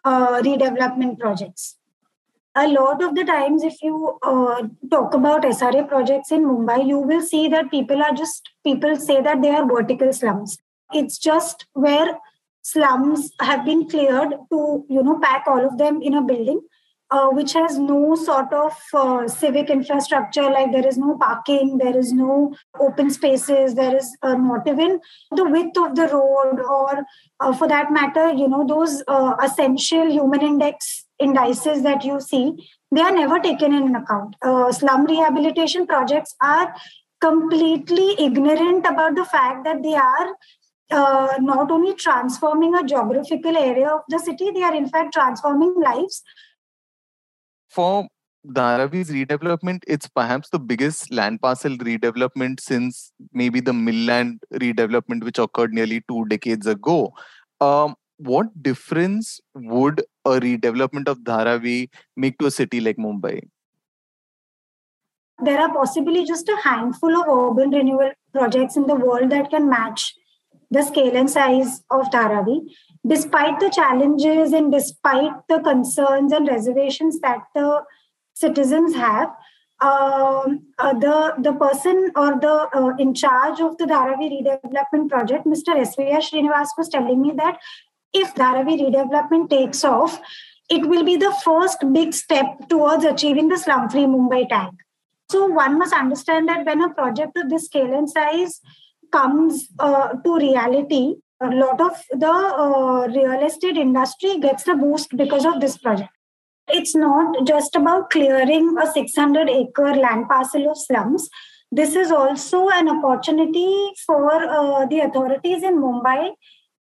uh, 0.04 0.42
redevelopment 0.42 1.18
projects 1.18 1.75
a 2.56 2.66
lot 2.68 3.02
of 3.02 3.14
the 3.14 3.24
times 3.24 3.62
if 3.62 3.82
you 3.82 4.18
uh, 4.22 4.62
talk 4.90 5.14
about 5.14 5.46
sra 5.54 5.82
projects 5.92 6.30
in 6.36 6.46
mumbai 6.50 6.78
you 6.90 6.98
will 6.98 7.24
see 7.32 7.48
that 7.48 7.70
people 7.70 8.02
are 8.02 8.12
just 8.20 8.50
people 8.64 8.96
say 9.08 9.20
that 9.20 9.42
they 9.42 9.50
are 9.50 9.66
vertical 9.66 10.12
slums. 10.12 10.56
It's 10.92 11.18
just 11.18 11.66
where 11.72 12.18
slums 12.62 13.30
have 13.40 13.64
been 13.64 13.88
cleared 13.88 14.34
to 14.52 14.84
you 14.88 15.02
know 15.02 15.18
pack 15.20 15.44
all 15.46 15.64
of 15.66 15.78
them 15.78 16.00
in 16.02 16.14
a 16.14 16.22
building 16.22 16.60
uh, 17.10 17.28
which 17.28 17.52
has 17.52 17.78
no 17.78 18.14
sort 18.16 18.52
of 18.52 18.76
uh, 18.94 19.28
civic 19.28 19.70
infrastructure 19.70 20.50
like 20.50 20.72
there 20.72 20.86
is 20.86 20.98
no 20.98 21.16
parking 21.18 21.78
there 21.78 21.96
is 21.96 22.12
no 22.12 22.54
open 22.80 23.10
spaces 23.10 23.74
there 23.74 23.96
is 23.96 24.16
uh, 24.22 24.34
not 24.34 24.66
even 24.66 24.98
the 25.30 25.44
width 25.44 25.78
of 25.78 25.94
the 25.94 26.08
road 26.08 26.60
or 26.60 27.04
uh, 27.40 27.52
for 27.52 27.68
that 27.68 27.92
matter 27.92 28.32
you 28.32 28.48
know 28.48 28.66
those 28.66 29.02
uh, 29.06 29.34
essential 29.42 30.10
human 30.10 30.42
index 30.42 31.05
indices 31.18 31.82
that 31.82 32.04
you 32.04 32.20
see 32.20 32.68
they 32.94 33.00
are 33.00 33.12
never 33.12 33.38
taken 33.40 33.72
in 33.74 33.94
account 33.96 34.36
uh, 34.42 34.70
slum 34.70 35.06
rehabilitation 35.06 35.86
projects 35.86 36.34
are 36.40 36.74
completely 37.20 38.14
ignorant 38.18 38.86
about 38.86 39.14
the 39.14 39.24
fact 39.24 39.64
that 39.64 39.82
they 39.82 39.94
are 39.94 40.28
uh, 40.90 41.34
not 41.40 41.70
only 41.70 41.94
transforming 41.94 42.74
a 42.74 42.84
geographical 42.84 43.56
area 43.56 43.88
of 43.88 44.02
the 44.08 44.20
city, 44.20 44.52
they 44.52 44.62
are 44.62 44.74
in 44.74 44.88
fact 44.88 45.12
transforming 45.12 45.74
lives 45.82 46.22
for 47.68 48.08
Dharavi's 48.46 49.10
redevelopment, 49.10 49.82
it's 49.86 50.08
perhaps 50.08 50.48
the 50.50 50.58
biggest 50.58 51.12
land 51.12 51.40
parcel 51.42 51.76
redevelopment 51.76 52.60
since 52.60 53.12
maybe 53.32 53.60
the 53.60 53.72
mill 53.72 54.06
land 54.06 54.40
redevelopment, 54.52 55.24
which 55.24 55.38
occurred 55.38 55.72
nearly 55.72 56.02
two 56.08 56.24
decades 56.26 56.66
ago. 56.66 57.12
Um, 57.60 57.96
what 58.18 58.62
difference 58.62 59.40
would 59.54 60.02
a 60.24 60.40
redevelopment 60.40 61.08
of 61.08 61.20
Dharavi 61.20 61.88
make 62.16 62.38
to 62.38 62.46
a 62.46 62.50
city 62.50 62.80
like 62.80 62.96
Mumbai? 62.96 63.40
There 65.42 65.60
are 65.60 65.72
possibly 65.72 66.24
just 66.24 66.48
a 66.48 66.56
handful 66.56 67.14
of 67.14 67.28
urban 67.28 67.70
renewal 67.70 68.12
projects 68.32 68.76
in 68.76 68.86
the 68.86 68.94
world 68.94 69.30
that 69.30 69.50
can 69.50 69.68
match 69.68 70.14
the 70.70 70.82
scale 70.82 71.16
and 71.16 71.30
size 71.30 71.82
of 71.90 72.06
Dharavi. 72.06 72.68
Despite 73.06 73.60
the 73.60 73.70
challenges 73.70 74.52
and 74.52 74.72
despite 74.72 75.32
the 75.48 75.60
concerns 75.60 76.32
and 76.32 76.48
reservations 76.48 77.20
that 77.20 77.40
the 77.54 77.82
citizens 78.34 78.94
have, 78.94 79.28
um, 79.80 80.62
uh, 80.78 80.94
the 80.94 81.34
the 81.38 81.52
person 81.52 82.10
or 82.16 82.40
the 82.40 82.68
uh, 82.74 82.96
in 82.98 83.12
charge 83.12 83.60
of 83.60 83.76
the 83.76 83.84
Dharavi 83.84 84.30
redevelopment 84.32 85.10
project, 85.10 85.44
Mr. 85.46 85.78
S.V.R. 85.78 86.20
Srinivas, 86.20 86.68
was 86.78 86.88
telling 86.88 87.20
me 87.20 87.32
that 87.36 87.58
if 88.22 88.34
Dharavi 88.34 88.76
redevelopment 88.82 89.50
takes 89.50 89.84
off, 89.84 90.18
it 90.70 90.86
will 90.86 91.04
be 91.04 91.16
the 91.16 91.34
first 91.44 91.84
big 91.92 92.14
step 92.14 92.46
towards 92.68 93.04
achieving 93.04 93.48
the 93.48 93.58
slum-free 93.58 94.06
Mumbai 94.14 94.48
tag. 94.48 94.70
So 95.30 95.46
one 95.46 95.78
must 95.78 95.92
understand 95.92 96.48
that 96.48 96.64
when 96.64 96.82
a 96.82 96.94
project 96.94 97.36
of 97.36 97.50
this 97.50 97.66
scale 97.66 97.92
and 97.92 98.08
size 98.08 98.60
comes 99.12 99.68
uh, 99.78 100.14
to 100.24 100.36
reality, 100.36 101.16
a 101.40 101.48
lot 101.48 101.80
of 101.80 102.02
the 102.10 102.30
uh, 102.30 103.06
real 103.08 103.46
estate 103.46 103.76
industry 103.76 104.38
gets 104.38 104.64
the 104.64 104.74
boost 104.74 105.16
because 105.16 105.44
of 105.44 105.60
this 105.60 105.76
project. 105.76 106.10
It's 106.68 106.94
not 106.94 107.46
just 107.46 107.76
about 107.76 108.10
clearing 108.10 108.76
a 108.82 108.90
600 108.90 109.48
acre 109.48 109.94
land 109.94 110.28
parcel 110.28 110.70
of 110.70 110.78
slums. 110.78 111.28
This 111.70 111.94
is 111.94 112.10
also 112.10 112.68
an 112.70 112.88
opportunity 112.88 113.92
for 114.06 114.32
uh, 114.32 114.86
the 114.86 115.00
authorities 115.00 115.62
in 115.62 115.78
Mumbai 115.78 116.32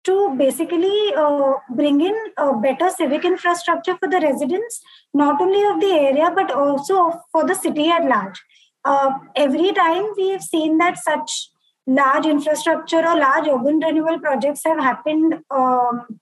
to 0.05 0.35
basically 0.37 1.13
uh, 1.17 1.55
bring 1.71 2.01
in 2.01 2.17
a 2.37 2.55
better 2.55 2.91
civic 2.91 3.25
infrastructure 3.25 3.97
for 3.97 4.09
the 4.09 4.21
residents, 4.21 4.81
not 5.13 5.41
only 5.41 5.63
of 5.65 5.81
the 5.81 5.93
area, 5.93 6.31
but 6.35 6.51
also 6.51 7.21
for 7.33 7.47
the 7.47 7.55
city 7.55 7.89
at 7.91 8.05
large. 8.05 8.41
Uh, 8.85 9.11
every 9.37 9.73
time 9.73 10.05
we 10.17 10.31
have 10.31 10.43
seen 10.43 10.79
that 10.79 10.97
such 10.99 11.51
large 11.87 12.27
infrastructure 12.27 12.99
or 12.99 13.19
large 13.19 13.49
urban 13.49 13.79
renewal 13.79 14.19
projects 14.19 14.63
have 14.65 14.79
happened 14.79 15.41
um, 15.51 16.21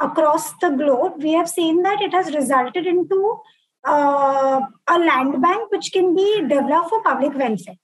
across 0.00 0.52
the 0.58 0.70
globe, 0.70 1.22
we 1.22 1.32
have 1.32 1.48
seen 1.48 1.82
that 1.82 2.00
it 2.00 2.12
has 2.12 2.34
resulted 2.34 2.86
into 2.86 3.38
uh, 3.84 4.60
a 4.88 4.98
land 4.98 5.40
bank 5.40 5.70
which 5.70 5.92
can 5.92 6.14
be 6.14 6.42
developed 6.42 6.90
for 6.90 7.02
public 7.02 7.34
welfare. 7.36 7.76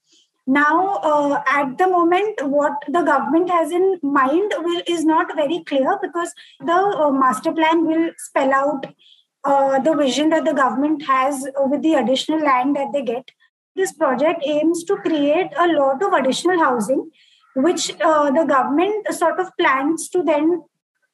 Now, 0.47 0.97
uh, 1.03 1.43
at 1.47 1.79
the 1.79 1.87
moment, 1.87 2.43
what 2.43 2.73
the 2.89 3.03
government 3.03 3.51
has 3.51 3.71
in 3.71 3.99
mind 4.03 4.53
will, 4.59 4.83
is 4.87 5.05
not 5.05 5.35
very 5.37 5.63
clear 5.65 5.99
because 6.03 6.33
the 6.61 6.73
uh, 6.73 7.11
master 7.11 7.53
plan 7.53 7.87
will 7.87 8.11
spell 8.19 8.53
out 8.53 8.87
uh, 9.45 9.79
the 9.81 9.95
vision 9.95 10.31
that 10.31 10.45
the 10.45 10.53
government 10.55 11.05
has 11.07 11.47
with 11.67 11.83
the 11.83 11.95
additional 11.95 12.41
land 12.41 12.75
that 12.77 12.93
they 12.93 13.03
get. 13.03 13.31
This 13.77 13.93
project 13.93 14.43
aims 14.45 14.83
to 14.85 14.97
create 14.97 15.51
a 15.59 15.69
lot 15.69 16.03
of 16.03 16.13
additional 16.13 16.59
housing, 16.59 17.11
which 17.55 17.93
uh, 18.01 18.31
the 18.31 18.45
government 18.45 19.07
sort 19.13 19.39
of 19.39 19.57
plans 19.59 20.09
to 20.11 20.23
then 20.23 20.63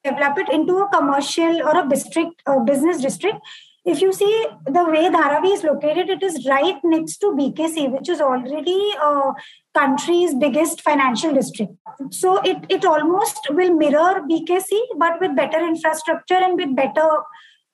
develop 0.03 0.37
it 0.37 0.49
into 0.49 0.77
a 0.77 0.89
commercial 0.89 1.61
or 1.61 1.77
a 1.77 1.87
district, 1.87 2.41
uh, 2.45 2.59
business 2.59 3.01
district 3.01 3.39
if 3.87 4.01
you 4.01 4.11
see 4.11 4.45
the 4.65 4.83
way 4.83 5.09
Dharavi 5.09 5.53
is 5.53 5.63
located, 5.63 6.09
it 6.09 6.21
is 6.21 6.45
right 6.45 6.75
next 6.83 7.17
to 7.19 7.27
BKC, 7.27 7.89
which 7.89 8.09
is 8.09 8.19
already 8.19 8.93
uh, 9.01 9.31
country's 9.73 10.35
biggest 10.35 10.81
financial 10.81 11.33
district. 11.33 11.71
So 12.11 12.41
it, 12.41 12.57
it 12.67 12.83
almost 12.83 13.39
will 13.49 13.73
mirror 13.73 14.21
BKC, 14.29 14.77
but 14.97 15.21
with 15.21 15.37
better 15.37 15.65
infrastructure 15.65 16.35
and 16.35 16.57
with 16.59 16.75
better 16.75 17.07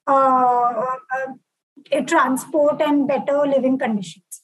uh, 0.05 0.95
uh, 1.15 2.01
transport 2.05 2.79
and 2.79 3.07
better 3.07 3.47
living 3.47 3.79
conditions. 3.79 4.43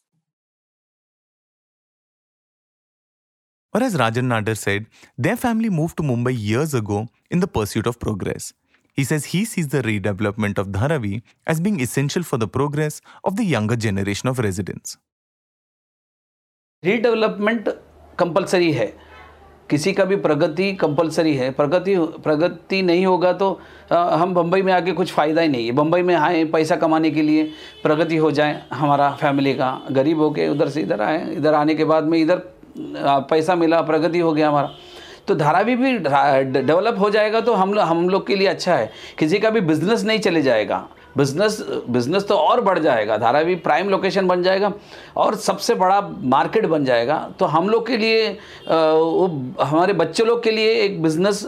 Or 3.72 3.84
as 3.84 3.96
Rajan 3.96 4.26
Nadar 4.26 4.58
said, 4.58 4.88
their 5.16 5.36
family 5.36 5.70
moved 5.70 5.98
to 5.98 6.04
Mumbai 6.04 6.36
years 6.36 6.74
ago 6.74 7.08
in 7.30 7.40
the 7.40 7.48
pursuit 7.48 7.86
of 7.86 8.00
progress. 8.00 8.54
He 8.98 9.04
says 9.04 9.26
he 9.34 9.46
sees 9.46 9.68
the 9.70 9.82
redevelopment 9.82 10.58
of 10.58 10.72
Dharavi 10.78 11.22
as 11.48 11.60
being 11.60 11.80
essential 11.80 12.24
for 12.24 12.38
the 12.38 12.48
progress 12.48 13.02
of 13.24 13.38
the 13.38 13.46
younger 13.46 13.78
generation 13.86 14.30
of 14.32 14.40
residents. 14.46 14.98
Redevelopment 16.84 17.70
compulsory 18.20 18.72
है। 18.74 18.88
किसी 19.70 19.92
का 19.94 20.04
भी 20.06 20.16
प्रगति 20.16 20.72
compulsory 20.82 21.36
है। 21.36 21.50
प्रगति 21.52 21.96
प्रगति 22.26 22.82
नहीं 22.82 23.06
होगा 23.06 23.34
तो 23.34 23.50
आ, 23.92 24.16
हम 24.18 24.34
बम्बई 24.34 24.62
में 24.62 24.72
आके 24.74 24.92
कुछ 24.92 25.12
फ़ायदा 25.14 25.42
ही 25.42 25.48
नहीं 25.48 25.66
है। 25.66 25.72
बम्बई 25.80 26.02
में 26.02 26.16
आए 26.16 26.44
पैसा 26.54 26.76
कमाने 26.76 27.12
के 27.12 27.22
लिए 27.22 27.44
प्रगति 27.84 28.18
हो 28.18 28.32
जाए 28.32 28.62
हमारा 28.74 29.10
फैमिली 29.22 29.54
का। 29.54 29.72
गरीब 29.92 30.20
हो 30.20 30.30
के 30.32 30.48
उधर 30.50 30.70
से 30.70 30.82
इधर 30.82 31.02
आए 31.02 31.26
इधर 31.36 31.54
आने 31.54 31.76
के 31.76 31.86
बाद 31.86 32.04
में 32.04 32.18
इधर 32.20 32.42
पैसा 33.30 33.56
मिला 33.56 33.82
प्रगति 33.82 34.20
हो 34.20 34.34
गया 34.34 34.50
हमारा। 34.50 34.72
तो 35.30 35.36
धारावी 35.36 35.76
भी 35.76 35.98
डेवलप 35.98 37.00
हो 37.00 37.10
जाएगा 37.10 37.42
तो 37.42 37.54
हम 37.54 37.74
लोग 37.74 37.84
हम 37.86 38.08
लोग 38.10 38.28
के 38.28 38.36
लिए 38.36 38.48
अच्छा 38.48 38.76
है। 38.76 38.92
किसी 39.20 39.40
का 39.40 39.50
भी 39.50 39.62
बिज़नेस 39.64 40.04
नहीं 40.04 40.20
चले 40.20 40.42
जाएगा। 40.42 40.88
बिज़नेस 41.18 41.60
बिज़नेस 41.90 42.28
तो 42.28 42.36
और 42.36 42.62
बढ़ 42.62 42.80
जाएगा। 42.80 43.18
धारावी 43.18 43.56
प्राइम 43.58 43.90
लोकेशन 43.90 44.28
बन 44.28 44.44
जाएगा 44.44 44.72
और 45.18 45.36
सबसे 45.38 45.76
बड़ा 45.76 46.00
मार्केट 46.34 46.66
बन 46.66 46.86
जाएगा। 46.86 47.18
तो 47.40 47.46
हम 47.48 47.70
लोग 47.70 47.88
के 47.88 47.98
लिए 47.98 48.30
वो 48.70 49.28
हमारे 49.62 49.94
बच्चे 49.96 50.26
लोग 50.26 50.44
के 50.44 50.52
लिए 50.52 50.74
एक 50.84 51.02
बिज़नेस 51.04 51.46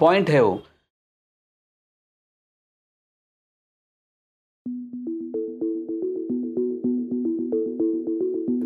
पॉइंट 0.00 0.30
है 0.30 0.40
वो। 0.42 0.60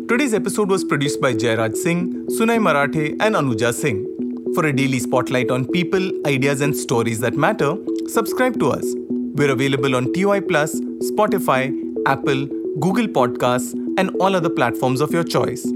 Today's 0.09 0.33
episode 0.33 0.71
was 0.71 0.83
produced 0.83 1.21
by 1.21 1.35
Jairaj 1.35 1.75
Singh, 1.77 2.25
Sunay 2.35 2.59
Marathe, 2.59 3.15
and 3.19 3.35
Anuja 3.35 3.71
Singh. 3.71 4.07
For 4.55 4.65
a 4.65 4.73
daily 4.73 4.97
spotlight 4.97 5.51
on 5.51 5.67
people, 5.67 6.09
ideas, 6.25 6.61
and 6.61 6.75
stories 6.75 7.19
that 7.19 7.35
matter, 7.35 7.77
subscribe 8.07 8.59
to 8.59 8.71
us. 8.71 8.95
We're 9.35 9.51
available 9.51 9.95
on 9.95 10.11
TOI 10.11 10.41
Plus, 10.41 10.73
Spotify, 11.11 11.63
Apple, 12.07 12.47
Google 12.79 13.05
Podcasts, 13.05 13.75
and 13.99 14.09
all 14.19 14.35
other 14.35 14.49
platforms 14.49 14.99
of 14.99 15.11
your 15.11 15.23
choice. 15.23 15.71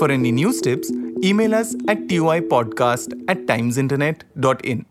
For 0.00 0.10
any 0.10 0.32
news 0.32 0.60
tips, 0.60 0.90
email 1.22 1.54
us 1.54 1.76
at 1.86 2.08
toipodcast 2.08 3.22
at 3.28 3.46
timesinternet.in. 3.46 4.84